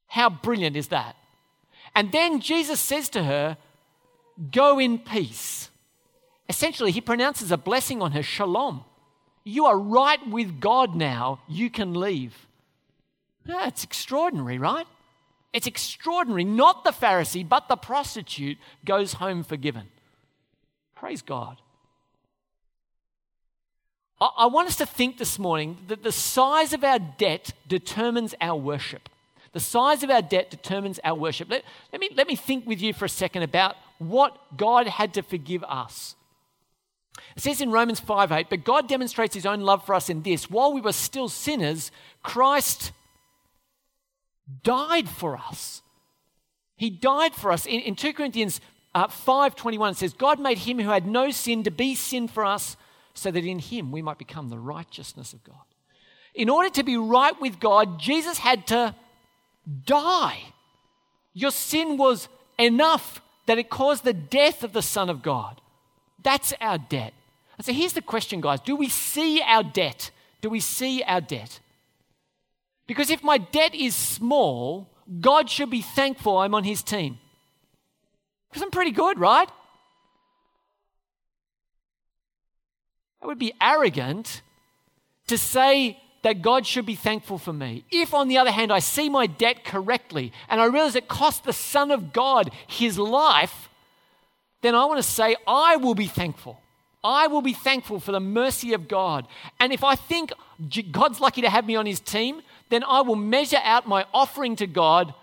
How 0.09 0.29
brilliant 0.29 0.77
is 0.77 0.89
that? 0.89 1.17
And 1.95 2.13
then 2.13 2.41
Jesus 2.41 2.81
says 2.81 3.09
to 3.11 3.25
her, 3.25 3.57
Go 4.53 4.79
in 4.79 4.99
peace. 4.99 5.71
Essentially, 6.49 6.93
he 6.93 7.01
pronounces 7.01 7.51
a 7.51 7.57
blessing 7.57 8.03
on 8.03 8.13
her, 8.13 8.23
shalom. 8.23 8.85
You 9.45 9.65
are 9.65 9.79
right 9.79 10.25
with 10.29 10.61
God 10.61 10.95
now. 10.95 11.41
You 11.49 11.71
can 11.71 11.95
leave. 11.95 12.46
Yeah, 13.47 13.69
it's 13.69 13.85
extraordinary, 13.85 14.59
right? 14.59 14.87
It's 15.53 15.67
extraordinary. 15.67 16.45
Not 16.45 16.85
the 16.85 16.91
Pharisee, 16.91 17.49
but 17.49 17.69
the 17.69 17.77
prostitute 17.77 18.59
goes 18.85 19.15
home 19.15 19.43
forgiven. 19.43 19.89
Praise 20.95 21.23
God. 21.23 21.61
I 24.21 24.47
want 24.47 24.69
us 24.69 24.77
to 24.77 24.87
think 24.87 25.19
this 25.19 25.39
morning 25.39 25.77
that 25.89 26.03
the 26.03 26.13
size 26.13 26.73
of 26.73 26.83
our 26.83 26.99
debt 26.99 27.53
determines 27.69 28.35
our 28.41 28.59
worship. 28.59 29.11
The 29.53 29.61
size 29.61 30.03
of 30.03 30.11
our 30.11 30.23
debt 30.23 30.51
determines 30.51 30.99
our 31.05 31.15
worship. 31.15 31.51
Let, 31.51 31.65
let, 31.93 32.01
me, 32.01 32.11
let 32.15 32.27
me 32.27 32.35
think 32.35 32.67
with 32.67 32.81
you 32.81 32.95
for 32.95 33.05
a 33.05 33.11
second 33.11 33.43
about 33.43 33.77
what 33.99 34.57
God 34.57 34.87
had 34.87 35.15
to 35.15 35.23
forgive 35.23 35.65
us. 35.65 36.15
It 37.37 37.43
says 37.43 37.61
in 37.61 37.71
Romans 37.71 38.01
5 38.01 38.33
8, 38.33 38.47
but 38.49 38.65
God 38.65 38.89
demonstrates 38.89 39.35
his 39.35 39.47
own 39.47 39.61
love 39.61 39.85
for 39.85 39.95
us 39.95 40.09
in 40.09 40.23
this 40.23 40.51
while 40.51 40.73
we 40.73 40.81
were 40.81 40.93
still 40.93 41.29
sinners, 41.29 41.91
Christ 42.23 42.93
died 44.63 45.09
for 45.09 45.37
us. 45.37 45.83
He 46.77 46.91
died 46.91 47.35
for 47.35 47.51
us. 47.51 47.67
In, 47.67 47.81
in 47.81 47.97
2 47.97 48.13
Corinthians 48.13 48.61
uh, 48.95 49.09
5.21 49.09 49.93
it 49.93 49.97
says, 49.97 50.13
God 50.15 50.41
made 50.41 50.59
him 50.59 50.79
who 50.79 50.91
had 50.91 51.07
no 51.07 51.31
sin 51.31 51.65
to 51.65 51.71
be 51.71 51.95
sin 51.95 52.29
for 52.29 52.45
us 52.45 52.77
so 53.15 53.31
that 53.31 53.45
in 53.45 53.59
him 53.59 53.93
we 53.93 54.03
might 54.03 54.19
become 54.19 54.49
the 54.49 54.59
righteousness 54.59 55.33
of 55.33 55.43
God. 55.45 55.57
In 56.35 56.51
order 56.51 56.69
to 56.71 56.83
be 56.83 56.97
right 56.97 57.39
with 57.41 57.59
God, 57.61 57.99
Jesus 57.99 58.39
had 58.39 58.67
to 58.69 58.95
die. 59.85 60.39
Your 61.33 61.51
sin 61.51 61.97
was 61.97 62.29
enough 62.59 63.21
that 63.47 63.59
it 63.59 63.71
caused 63.71 64.05
the 64.05 64.13
death 64.13 64.63
of 64.63 64.73
the 64.73 64.83
Son 64.83 65.09
of 65.09 65.23
God. 65.23 65.61
That's 66.23 66.53
our 66.61 66.79
debt. 66.79 67.15
And 67.57 67.65
so 67.65 67.73
here's 67.73 67.95
the 67.95 68.03
question, 68.03 68.41
guys 68.41 68.61
Do 68.61 68.77
we 68.77 68.89
see 68.89 69.41
our 69.43 69.63
debt? 69.63 70.11
Do 70.43 70.51
we 70.51 70.61
see 70.61 71.03
our 71.03 71.21
debt? 71.21 71.61
Because 72.87 73.11
if 73.11 73.23
my 73.23 73.39
debt 73.39 73.75
is 73.75 73.95
small, 73.95 74.89
God 75.21 75.51
should 75.51 75.71
be 75.71 75.83
thankful 75.83 76.39
I'm 76.39 76.55
on 76.55 76.65
his 76.65 76.83
team. 76.83 77.19
Because 78.49 78.63
I'm 78.63 78.71
pretty 78.71 78.93
good, 78.93 79.19
right? 79.19 79.49
It 83.23 83.27
would 83.27 83.39
be 83.39 83.53
arrogant 83.61 84.43
to 85.27 85.37
say 85.37 86.01
that 86.23 86.43
God 86.43 86.67
should 86.67 86.87
be 86.87 86.95
thankful 86.95 87.39
for 87.39 87.53
me. 87.53 87.85
If, 87.91 88.15
on 88.15 88.29
the 88.29 88.39
other 88.39 88.51
hand, 88.51 88.73
I 88.73 88.79
see 88.79 89.09
my 89.09 89.27
debt 89.27 89.65
correctly 89.65 90.33
and 90.49 90.61
I 90.61 90.67
realize 90.67 90.97
it 90.97 91.09
cost 91.09 91.45
the 91.45 91.53
Son 91.53 91.91
of 91.91 92.13
God 92.13 92.51
his 92.67 92.99
life, 92.99 93.69
then 94.63 94.75
I 94.75 94.85
want 94.87 94.99
to 94.99 95.09
say, 95.09 95.37
I 95.47 95.77
will 95.77 95.95
be 95.95 96.07
thankful. 96.07 96.61
I 97.05 97.29
will 97.29 97.43
be 97.43 97.53
thankful 97.53 98.01
for 98.01 98.11
the 98.11 98.21
mercy 98.21 98.73
of 98.73 98.89
God. 98.89 99.29
And 99.61 99.73
if 99.73 99.85
I 99.85 99.95
think 99.95 100.33
God's 100.91 101.21
lucky 101.21 101.43
to 101.43 101.51
have 101.51 101.65
me 101.65 101.77
on 101.77 101.87
his 101.87 102.01
team, 102.01 102.43
then 102.69 102.85
I 102.85 103.03
will 103.03 103.17
measure 103.17 103.61
out 103.63 103.87
my 103.87 104.07
offering 104.13 104.57
to 104.57 104.67
God 104.67 105.15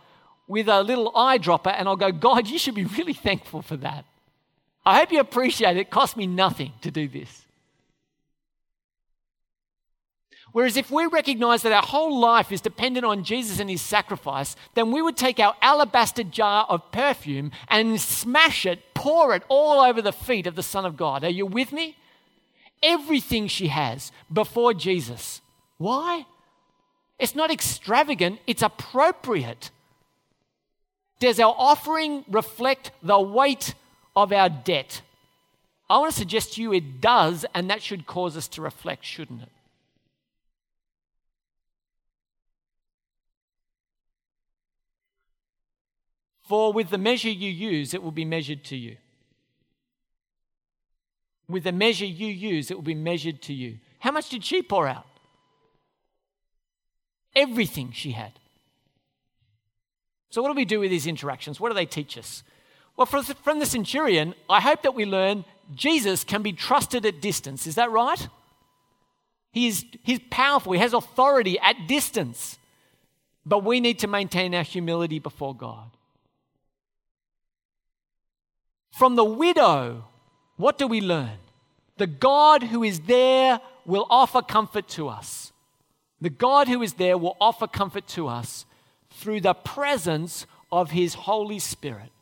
with 0.47 0.67
a 0.67 0.81
little 0.81 1.11
eyedropper 1.13 1.73
and 1.77 1.87
I'll 1.87 1.95
go, 1.95 2.11
God, 2.11 2.47
you 2.47 2.57
should 2.57 2.75
be 2.75 2.85
really 2.85 3.13
thankful 3.13 3.61
for 3.61 3.77
that. 3.77 4.05
I 4.85 4.97
hope 4.97 5.11
you 5.11 5.19
appreciate 5.19 5.77
it. 5.77 5.81
It 5.81 5.89
cost 5.89 6.17
me 6.17 6.27
nothing 6.27 6.73
to 6.81 6.91
do 6.91 7.07
this. 7.07 7.43
Whereas 10.51 10.77
if 10.77 10.91
we 10.91 11.07
recognize 11.07 11.63
that 11.63 11.71
our 11.71 11.81
whole 11.81 12.19
life 12.19 12.51
is 12.51 12.61
dependent 12.61 13.05
on 13.05 13.23
Jesus 13.23 13.59
and 13.59 13.69
his 13.69 13.81
sacrifice, 13.81 14.55
then 14.75 14.91
we 14.91 15.01
would 15.01 15.17
take 15.17 15.39
our 15.39 15.55
alabaster 15.61 16.23
jar 16.23 16.67
of 16.69 16.91
perfume 16.91 17.51
and 17.69 17.99
smash 17.99 18.65
it, 18.65 18.93
pour 18.93 19.33
it 19.33 19.41
all 19.49 19.81
over 19.81 19.99
the 19.99 20.13
feet 20.13 20.45
of 20.45 20.55
the 20.55 20.61
Son 20.61 20.85
of 20.85 20.95
God. 20.95 21.23
Are 21.23 21.29
you 21.29 21.47
with 21.47 21.71
me? 21.71 21.97
Everything 22.83 23.47
she 23.47 23.69
has 23.69 24.11
before 24.31 24.75
Jesus. 24.75 25.41
Why? 25.77 26.27
It's 27.23 27.35
not 27.35 27.51
extravagant, 27.51 28.41
it's 28.45 28.61
appropriate. 28.61 29.71
Does 31.19 31.39
our 31.39 31.55
offering 31.57 32.25
reflect 32.27 32.91
the 33.01 33.17
weight 33.17 33.75
of 34.13 34.33
our 34.33 34.49
debt? 34.49 35.01
I 35.89 35.99
want 35.99 36.11
to 36.11 36.19
suggest 36.19 36.55
to 36.55 36.61
you 36.61 36.73
it 36.73 36.99
does, 36.99 37.45
and 37.55 37.69
that 37.69 37.81
should 37.81 38.05
cause 38.05 38.35
us 38.35 38.49
to 38.49 38.61
reflect, 38.61 39.05
shouldn't 39.05 39.41
it? 39.41 39.51
For 46.41 46.73
with 46.73 46.89
the 46.89 46.97
measure 46.97 47.29
you 47.29 47.49
use, 47.49 47.93
it 47.93 48.03
will 48.03 48.11
be 48.11 48.25
measured 48.25 48.65
to 48.65 48.75
you. 48.75 48.97
With 51.47 51.63
the 51.63 51.71
measure 51.71 52.05
you 52.05 52.27
use, 52.27 52.69
it 52.69 52.73
will 52.73 52.81
be 52.81 52.93
measured 52.93 53.41
to 53.43 53.53
you. 53.53 53.77
How 53.99 54.11
much 54.11 54.27
did 54.27 54.43
she 54.43 54.61
pour 54.61 54.89
out? 54.89 55.07
Everything 57.35 57.91
she 57.91 58.11
had. 58.11 58.33
So, 60.29 60.41
what 60.41 60.49
do 60.49 60.55
we 60.55 60.65
do 60.65 60.79
with 60.79 60.89
these 60.89 61.07
interactions? 61.07 61.59
What 61.59 61.69
do 61.69 61.75
they 61.75 61.85
teach 61.85 62.17
us? 62.17 62.43
Well, 62.97 63.05
from 63.05 63.59
the 63.59 63.65
centurion, 63.65 64.35
I 64.49 64.61
hope 64.61 64.81
that 64.83 64.95
we 64.95 65.05
learn 65.05 65.45
Jesus 65.73 66.23
can 66.23 66.41
be 66.41 66.53
trusted 66.53 67.05
at 67.05 67.21
distance. 67.21 67.65
Is 67.67 67.75
that 67.75 67.91
right? 67.91 68.27
He 69.51 69.67
is, 69.67 69.85
he's 70.03 70.19
powerful, 70.31 70.73
he 70.73 70.79
has 70.79 70.93
authority 70.93 71.59
at 71.59 71.87
distance. 71.87 72.57
But 73.45 73.63
we 73.63 73.79
need 73.79 73.99
to 73.99 74.07
maintain 74.07 74.55
our 74.55 74.63
humility 74.63 75.19
before 75.19 75.55
God. 75.55 75.91
From 78.91 79.15
the 79.15 79.23
widow, 79.23 80.05
what 80.57 80.77
do 80.77 80.87
we 80.87 81.01
learn? 81.01 81.37
The 81.97 82.07
God 82.07 82.63
who 82.63 82.83
is 82.83 83.01
there 83.01 83.59
will 83.85 84.07
offer 84.09 84.41
comfort 84.41 84.87
to 84.89 85.09
us. 85.09 85.52
The 86.23 86.29
God 86.29 86.69
who 86.69 86.81
is 86.81 86.93
there 86.93 87.17
will 87.17 87.35
offer 87.41 87.67
comfort 87.67 88.07
to 88.07 88.29
us 88.29 88.65
through 89.09 89.41
the 89.41 89.53
presence 89.53 90.45
of 90.71 90.91
his 90.91 91.15
Holy 91.15 91.59
Spirit. 91.59 92.13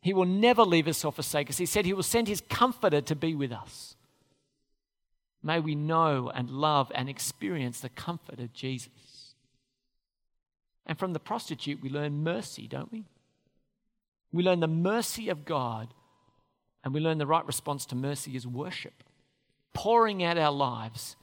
He 0.00 0.12
will 0.12 0.24
never 0.24 0.64
leave 0.64 0.88
us 0.88 1.04
or 1.04 1.12
forsake 1.12 1.48
us. 1.48 1.56
He 1.56 1.64
said 1.64 1.86
he 1.86 1.92
will 1.92 2.02
send 2.02 2.26
his 2.26 2.40
comforter 2.40 3.00
to 3.00 3.14
be 3.14 3.36
with 3.36 3.52
us. 3.52 3.94
May 5.40 5.60
we 5.60 5.76
know 5.76 6.32
and 6.34 6.50
love 6.50 6.90
and 6.96 7.08
experience 7.08 7.78
the 7.78 7.90
comfort 7.90 8.40
of 8.40 8.52
Jesus. 8.52 9.36
And 10.84 10.98
from 10.98 11.12
the 11.12 11.20
prostitute, 11.20 11.80
we 11.80 11.90
learn 11.90 12.24
mercy, 12.24 12.66
don't 12.66 12.90
we? 12.90 13.04
We 14.32 14.42
learn 14.42 14.58
the 14.58 14.66
mercy 14.66 15.28
of 15.28 15.44
God 15.44 15.94
and 16.82 16.92
we 16.92 16.98
learn 16.98 17.18
the 17.18 17.26
right 17.26 17.46
response 17.46 17.86
to 17.86 17.94
mercy 17.94 18.34
is 18.34 18.48
worship, 18.48 19.04
pouring 19.74 20.24
out 20.24 20.38
our 20.38 20.50
lives 20.50 21.14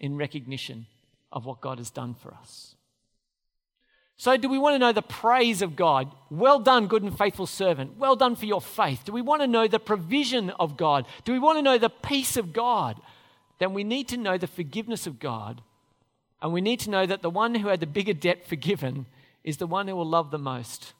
in 0.00 0.16
recognition 0.16 0.86
of 1.32 1.46
what 1.46 1.60
God 1.60 1.78
has 1.78 1.90
done 1.90 2.14
for 2.14 2.34
us. 2.34 2.74
So, 4.16 4.36
do 4.36 4.50
we 4.50 4.58
want 4.58 4.74
to 4.74 4.78
know 4.78 4.92
the 4.92 5.00
praise 5.00 5.62
of 5.62 5.76
God? 5.76 6.12
Well 6.28 6.58
done, 6.58 6.88
good 6.88 7.02
and 7.02 7.16
faithful 7.16 7.46
servant. 7.46 7.96
Well 7.96 8.16
done 8.16 8.36
for 8.36 8.44
your 8.44 8.60
faith. 8.60 9.04
Do 9.04 9.12
we 9.12 9.22
want 9.22 9.40
to 9.40 9.46
know 9.46 9.66
the 9.66 9.78
provision 9.78 10.50
of 10.50 10.76
God? 10.76 11.06
Do 11.24 11.32
we 11.32 11.38
want 11.38 11.56
to 11.56 11.62
know 11.62 11.78
the 11.78 11.88
peace 11.88 12.36
of 12.36 12.52
God? 12.52 13.00
Then 13.58 13.72
we 13.72 13.82
need 13.82 14.08
to 14.08 14.18
know 14.18 14.36
the 14.36 14.46
forgiveness 14.46 15.06
of 15.06 15.20
God. 15.20 15.62
And 16.42 16.52
we 16.52 16.60
need 16.60 16.80
to 16.80 16.90
know 16.90 17.06
that 17.06 17.22
the 17.22 17.30
one 17.30 17.54
who 17.54 17.68
had 17.68 17.80
the 17.80 17.86
bigger 17.86 18.12
debt 18.12 18.46
forgiven 18.46 19.06
is 19.42 19.56
the 19.56 19.66
one 19.66 19.88
who 19.88 19.96
will 19.96 20.06
love 20.06 20.30
the 20.30 20.38
most. 20.38 20.92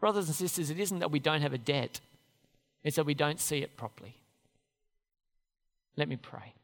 Brothers 0.00 0.26
and 0.26 0.34
sisters, 0.34 0.70
it 0.70 0.78
isn't 0.78 0.98
that 0.98 1.10
we 1.10 1.18
don't 1.18 1.42
have 1.42 1.52
a 1.52 1.58
debt, 1.58 2.00
it's 2.84 2.96
that 2.96 3.06
we 3.06 3.14
don't 3.14 3.40
see 3.40 3.62
it 3.62 3.76
properly. 3.76 4.16
Let 5.96 6.08
me 6.08 6.16
pray. 6.16 6.54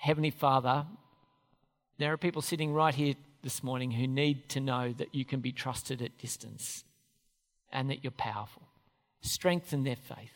Heavenly 0.00 0.30
Father, 0.30 0.86
there 1.98 2.10
are 2.10 2.16
people 2.16 2.40
sitting 2.40 2.72
right 2.72 2.94
here 2.94 3.16
this 3.42 3.62
morning 3.62 3.90
who 3.90 4.06
need 4.06 4.48
to 4.48 4.58
know 4.58 4.94
that 4.94 5.14
you 5.14 5.26
can 5.26 5.40
be 5.40 5.52
trusted 5.52 6.00
at 6.00 6.16
distance 6.16 6.84
and 7.70 7.90
that 7.90 8.02
you're 8.02 8.10
powerful. 8.10 8.62
Strengthen 9.20 9.84
their 9.84 9.96
faith. 9.96 10.32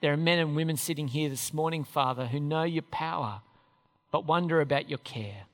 There 0.00 0.14
are 0.14 0.16
men 0.16 0.38
and 0.38 0.56
women 0.56 0.78
sitting 0.78 1.08
here 1.08 1.28
this 1.28 1.52
morning, 1.52 1.84
Father, 1.84 2.28
who 2.28 2.40
know 2.40 2.62
your 2.62 2.82
power 2.82 3.42
but 4.10 4.24
wonder 4.24 4.62
about 4.62 4.88
your 4.88 5.00
care. 5.00 5.44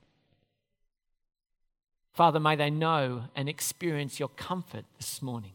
Father, 2.13 2.39
may 2.39 2.55
they 2.55 2.71
know 2.71 3.25
and 3.35 3.49
experience 3.49 4.21
your 4.21 4.29
comfort 4.29 4.85
this 4.97 5.21
morning. 5.21 5.55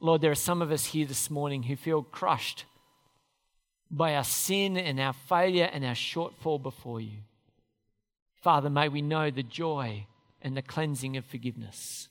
Lord, 0.00 0.20
there 0.20 0.30
are 0.30 0.36
some 0.36 0.62
of 0.62 0.70
us 0.70 0.86
here 0.86 1.06
this 1.06 1.30
morning 1.30 1.64
who 1.64 1.76
feel 1.76 2.02
crushed 2.02 2.64
by 3.90 4.14
our 4.14 4.24
sin 4.24 4.76
and 4.76 5.00
our 5.00 5.12
failure 5.12 5.68
and 5.72 5.84
our 5.84 5.94
shortfall 5.94 6.62
before 6.62 7.00
you. 7.00 7.18
Father, 8.40 8.70
may 8.70 8.88
we 8.88 9.02
know 9.02 9.30
the 9.30 9.42
joy 9.42 10.06
and 10.40 10.56
the 10.56 10.62
cleansing 10.62 11.16
of 11.16 11.24
forgiveness. 11.24 12.08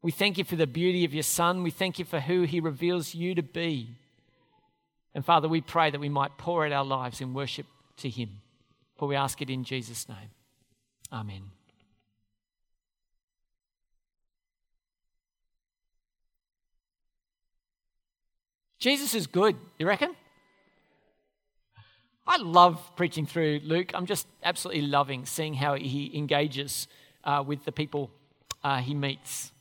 We 0.00 0.12
thank 0.12 0.38
you 0.38 0.44
for 0.44 0.56
the 0.56 0.66
beauty 0.66 1.04
of 1.04 1.14
your 1.14 1.22
Son. 1.22 1.62
We 1.62 1.70
thank 1.70 1.98
you 1.98 2.04
for 2.04 2.20
who 2.20 2.42
he 2.42 2.60
reveals 2.60 3.14
you 3.14 3.34
to 3.34 3.42
be. 3.42 3.96
And 5.14 5.24
Father, 5.24 5.48
we 5.48 5.60
pray 5.60 5.90
that 5.90 6.00
we 6.00 6.08
might 6.08 6.38
pour 6.38 6.64
out 6.64 6.72
our 6.72 6.84
lives 6.84 7.20
in 7.20 7.34
worship 7.34 7.66
to 7.98 8.08
Him. 8.08 8.40
For 8.96 9.08
we 9.08 9.16
ask 9.16 9.42
it 9.42 9.50
in 9.50 9.64
Jesus' 9.64 10.08
name. 10.08 10.30
Amen. 11.12 11.42
Jesus 18.82 19.14
is 19.14 19.28
good, 19.28 19.54
you 19.78 19.86
reckon? 19.86 20.10
I 22.26 22.38
love 22.38 22.80
preaching 22.96 23.26
through 23.26 23.60
Luke. 23.62 23.92
I'm 23.94 24.06
just 24.06 24.26
absolutely 24.42 24.82
loving 24.88 25.24
seeing 25.24 25.54
how 25.54 25.74
he 25.74 26.10
engages 26.18 26.88
uh, 27.22 27.44
with 27.46 27.64
the 27.64 27.70
people 27.70 28.10
uh, 28.64 28.78
he 28.78 28.92
meets. 28.94 29.52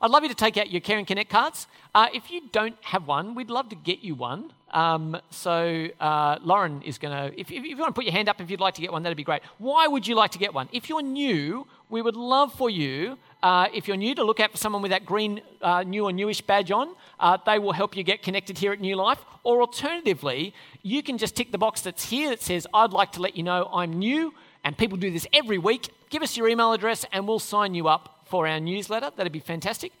I'd 0.00 0.10
love 0.10 0.22
you 0.22 0.28
to 0.28 0.34
take 0.34 0.56
out 0.56 0.70
your 0.70 0.80
Care 0.80 0.98
and 0.98 1.06
Connect 1.06 1.30
cards. 1.30 1.66
Uh, 1.94 2.08
if 2.12 2.30
you 2.30 2.42
don't 2.52 2.76
have 2.82 3.06
one, 3.06 3.34
we'd 3.34 3.50
love 3.50 3.68
to 3.70 3.76
get 3.76 4.00
you 4.00 4.14
one. 4.14 4.52
Um, 4.70 5.16
so 5.30 5.88
uh, 5.98 6.38
Lauren 6.42 6.82
is 6.82 6.98
going 6.98 7.16
to, 7.16 7.40
if, 7.40 7.50
if, 7.50 7.64
you 7.64 7.76
want 7.76 7.94
to 7.94 7.98
put 7.98 8.04
your 8.04 8.12
hand 8.12 8.28
up 8.28 8.40
if 8.40 8.50
you'd 8.50 8.60
like 8.60 8.74
to 8.74 8.80
get 8.80 8.92
one, 8.92 9.02
that'd 9.02 9.16
be 9.16 9.24
great. 9.24 9.42
Why 9.58 9.86
would 9.86 10.06
you 10.06 10.14
like 10.14 10.32
to 10.32 10.38
get 10.38 10.52
one? 10.52 10.68
If 10.72 10.88
you're 10.88 11.02
new, 11.02 11.66
we 11.88 12.02
would 12.02 12.16
love 12.16 12.52
for 12.52 12.68
you, 12.68 13.18
uh, 13.42 13.68
if 13.72 13.88
you're 13.88 13.96
new, 13.96 14.14
to 14.14 14.24
look 14.24 14.40
out 14.40 14.52
for 14.52 14.58
someone 14.58 14.82
with 14.82 14.90
that 14.90 15.06
green 15.06 15.40
uh, 15.62 15.82
new 15.84 16.04
or 16.04 16.12
newish 16.12 16.42
badge 16.42 16.70
on. 16.70 16.94
Uh, 17.18 17.38
they 17.46 17.58
will 17.58 17.72
help 17.72 17.96
you 17.96 18.02
get 18.02 18.22
connected 18.22 18.58
here 18.58 18.72
at 18.72 18.80
New 18.80 18.96
Life. 18.96 19.24
Or 19.42 19.62
alternatively, 19.62 20.54
you 20.82 21.02
can 21.02 21.16
just 21.16 21.34
tick 21.34 21.50
the 21.50 21.58
box 21.58 21.80
that's 21.80 22.04
here 22.04 22.28
that 22.28 22.42
says, 22.42 22.66
I'd 22.74 22.92
like 22.92 23.12
to 23.12 23.22
let 23.22 23.36
you 23.36 23.42
know 23.42 23.70
I'm 23.72 23.94
new. 23.94 24.34
And 24.64 24.76
people 24.76 24.98
do 24.98 25.10
this 25.10 25.26
every 25.32 25.56
week. 25.56 25.88
Give 26.10 26.22
us 26.22 26.36
your 26.36 26.48
email 26.48 26.72
address 26.72 27.06
and 27.12 27.26
we'll 27.26 27.38
sign 27.38 27.74
you 27.74 27.88
up 27.88 28.17
for 28.28 28.46
our 28.46 28.60
newsletter. 28.60 29.10
That'd 29.14 29.32
be 29.32 29.40
fantastic. 29.40 29.92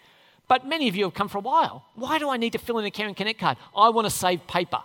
But 0.48 0.66
many 0.66 0.88
of 0.88 0.96
you 0.96 1.04
have 1.04 1.14
come 1.14 1.28
for 1.28 1.38
a 1.38 1.42
while. 1.42 1.84
Why 1.94 2.18
do 2.18 2.30
I 2.30 2.36
need 2.38 2.52
to 2.52 2.58
fill 2.58 2.78
in 2.78 2.86
a 2.86 2.90
Care 2.90 3.06
and 3.06 3.16
Connect 3.16 3.38
card? 3.38 3.58
I 3.76 3.90
want 3.90 4.06
to 4.06 4.10
save 4.10 4.46
paper. 4.46 4.80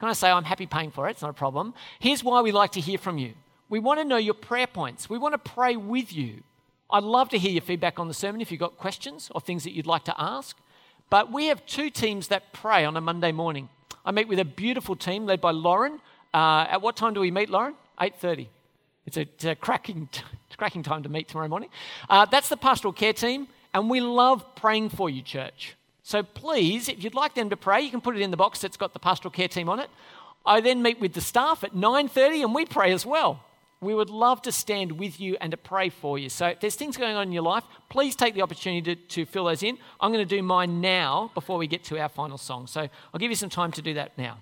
Can 0.00 0.08
I 0.08 0.12
say 0.12 0.30
I'm 0.30 0.44
happy 0.44 0.66
paying 0.66 0.90
for 0.90 1.08
it? 1.08 1.12
It's 1.12 1.22
not 1.22 1.30
a 1.30 1.34
problem. 1.34 1.74
Here's 2.00 2.22
why 2.22 2.40
we 2.42 2.52
like 2.52 2.72
to 2.72 2.80
hear 2.80 2.98
from 2.98 3.16
you. 3.16 3.32
We 3.68 3.78
want 3.78 4.00
to 4.00 4.04
know 4.04 4.16
your 4.16 4.34
prayer 4.34 4.66
points. 4.66 5.08
We 5.08 5.18
want 5.18 5.32
to 5.32 5.38
pray 5.38 5.76
with 5.76 6.12
you. 6.12 6.42
I'd 6.90 7.02
love 7.02 7.30
to 7.30 7.38
hear 7.38 7.50
your 7.50 7.62
feedback 7.62 7.98
on 7.98 8.08
the 8.08 8.14
sermon 8.14 8.40
if 8.40 8.50
you've 8.50 8.60
got 8.60 8.76
questions 8.78 9.30
or 9.34 9.40
things 9.40 9.64
that 9.64 9.72
you'd 9.72 9.86
like 9.86 10.04
to 10.04 10.14
ask. 10.18 10.56
But 11.08 11.32
we 11.32 11.46
have 11.46 11.64
two 11.66 11.90
teams 11.90 12.28
that 12.28 12.52
pray 12.52 12.84
on 12.84 12.96
a 12.96 13.00
Monday 13.00 13.32
morning. 13.32 13.68
I 14.04 14.12
meet 14.12 14.28
with 14.28 14.38
a 14.38 14.44
beautiful 14.44 14.96
team 14.96 15.26
led 15.26 15.40
by 15.40 15.50
Lauren. 15.50 16.00
Uh, 16.34 16.66
at 16.68 16.82
what 16.82 16.96
time 16.96 17.14
do 17.14 17.20
we 17.20 17.30
meet, 17.30 17.48
Lauren? 17.48 17.74
8.30. 18.00 18.48
It's 19.06 19.16
a, 19.16 19.22
it's 19.22 19.44
a 19.44 19.54
cracking, 19.54 20.08
cracking 20.56 20.82
time 20.82 21.02
to 21.04 21.08
meet 21.08 21.28
tomorrow 21.28 21.48
morning. 21.48 21.70
Uh, 22.10 22.26
that's 22.26 22.48
the 22.48 22.56
pastoral 22.56 22.92
care 22.92 23.12
team. 23.12 23.48
And 23.72 23.90
we 23.90 24.00
love 24.00 24.54
praying 24.54 24.90
for 24.90 25.10
you, 25.10 25.22
church. 25.22 25.76
So 26.02 26.22
please, 26.22 26.88
if 26.88 27.02
you'd 27.02 27.14
like 27.14 27.34
them 27.34 27.50
to 27.50 27.56
pray, 27.56 27.82
you 27.82 27.90
can 27.90 28.00
put 28.00 28.16
it 28.16 28.22
in 28.22 28.30
the 28.30 28.36
box 28.36 28.60
that's 28.60 28.76
got 28.76 28.92
the 28.92 28.98
pastoral 28.98 29.32
care 29.32 29.48
team 29.48 29.68
on 29.68 29.80
it. 29.80 29.90
I 30.46 30.60
then 30.60 30.82
meet 30.82 31.00
with 31.00 31.12
the 31.12 31.20
staff 31.20 31.64
at 31.64 31.74
9:30 31.74 32.42
and 32.42 32.54
we 32.54 32.64
pray 32.64 32.92
as 32.92 33.04
well. 33.04 33.40
we 33.80 33.94
would 33.94 34.08
love 34.08 34.40
to 34.42 34.50
stand 34.50 34.92
with 34.92 35.20
you 35.20 35.36
and 35.40 35.50
to 35.50 35.56
pray 35.56 35.90
for 35.90 36.18
you. 36.18 36.30
So 36.30 36.46
if 36.46 36.60
there's 36.60 36.74
things 36.76 36.96
going 36.96 37.14
on 37.14 37.24
in 37.24 37.32
your 37.32 37.42
life, 37.42 37.64
please 37.90 38.16
take 38.16 38.34
the 38.34 38.40
opportunity 38.40 38.94
to, 38.94 39.02
to 39.08 39.26
fill 39.26 39.44
those 39.44 39.62
in. 39.62 39.76
I'm 40.00 40.12
going 40.12 40.26
to 40.26 40.36
do 40.36 40.42
mine 40.42 40.80
now 40.80 41.30
before 41.34 41.58
we 41.58 41.66
get 41.66 41.84
to 41.84 41.98
our 41.98 42.08
final 42.08 42.38
song. 42.38 42.66
So 42.66 42.80
I'll 42.80 43.20
give 43.20 43.30
you 43.30 43.36
some 43.36 43.50
time 43.50 43.72
to 43.72 43.82
do 43.82 43.92
that 43.94 44.16
now. 44.16 44.38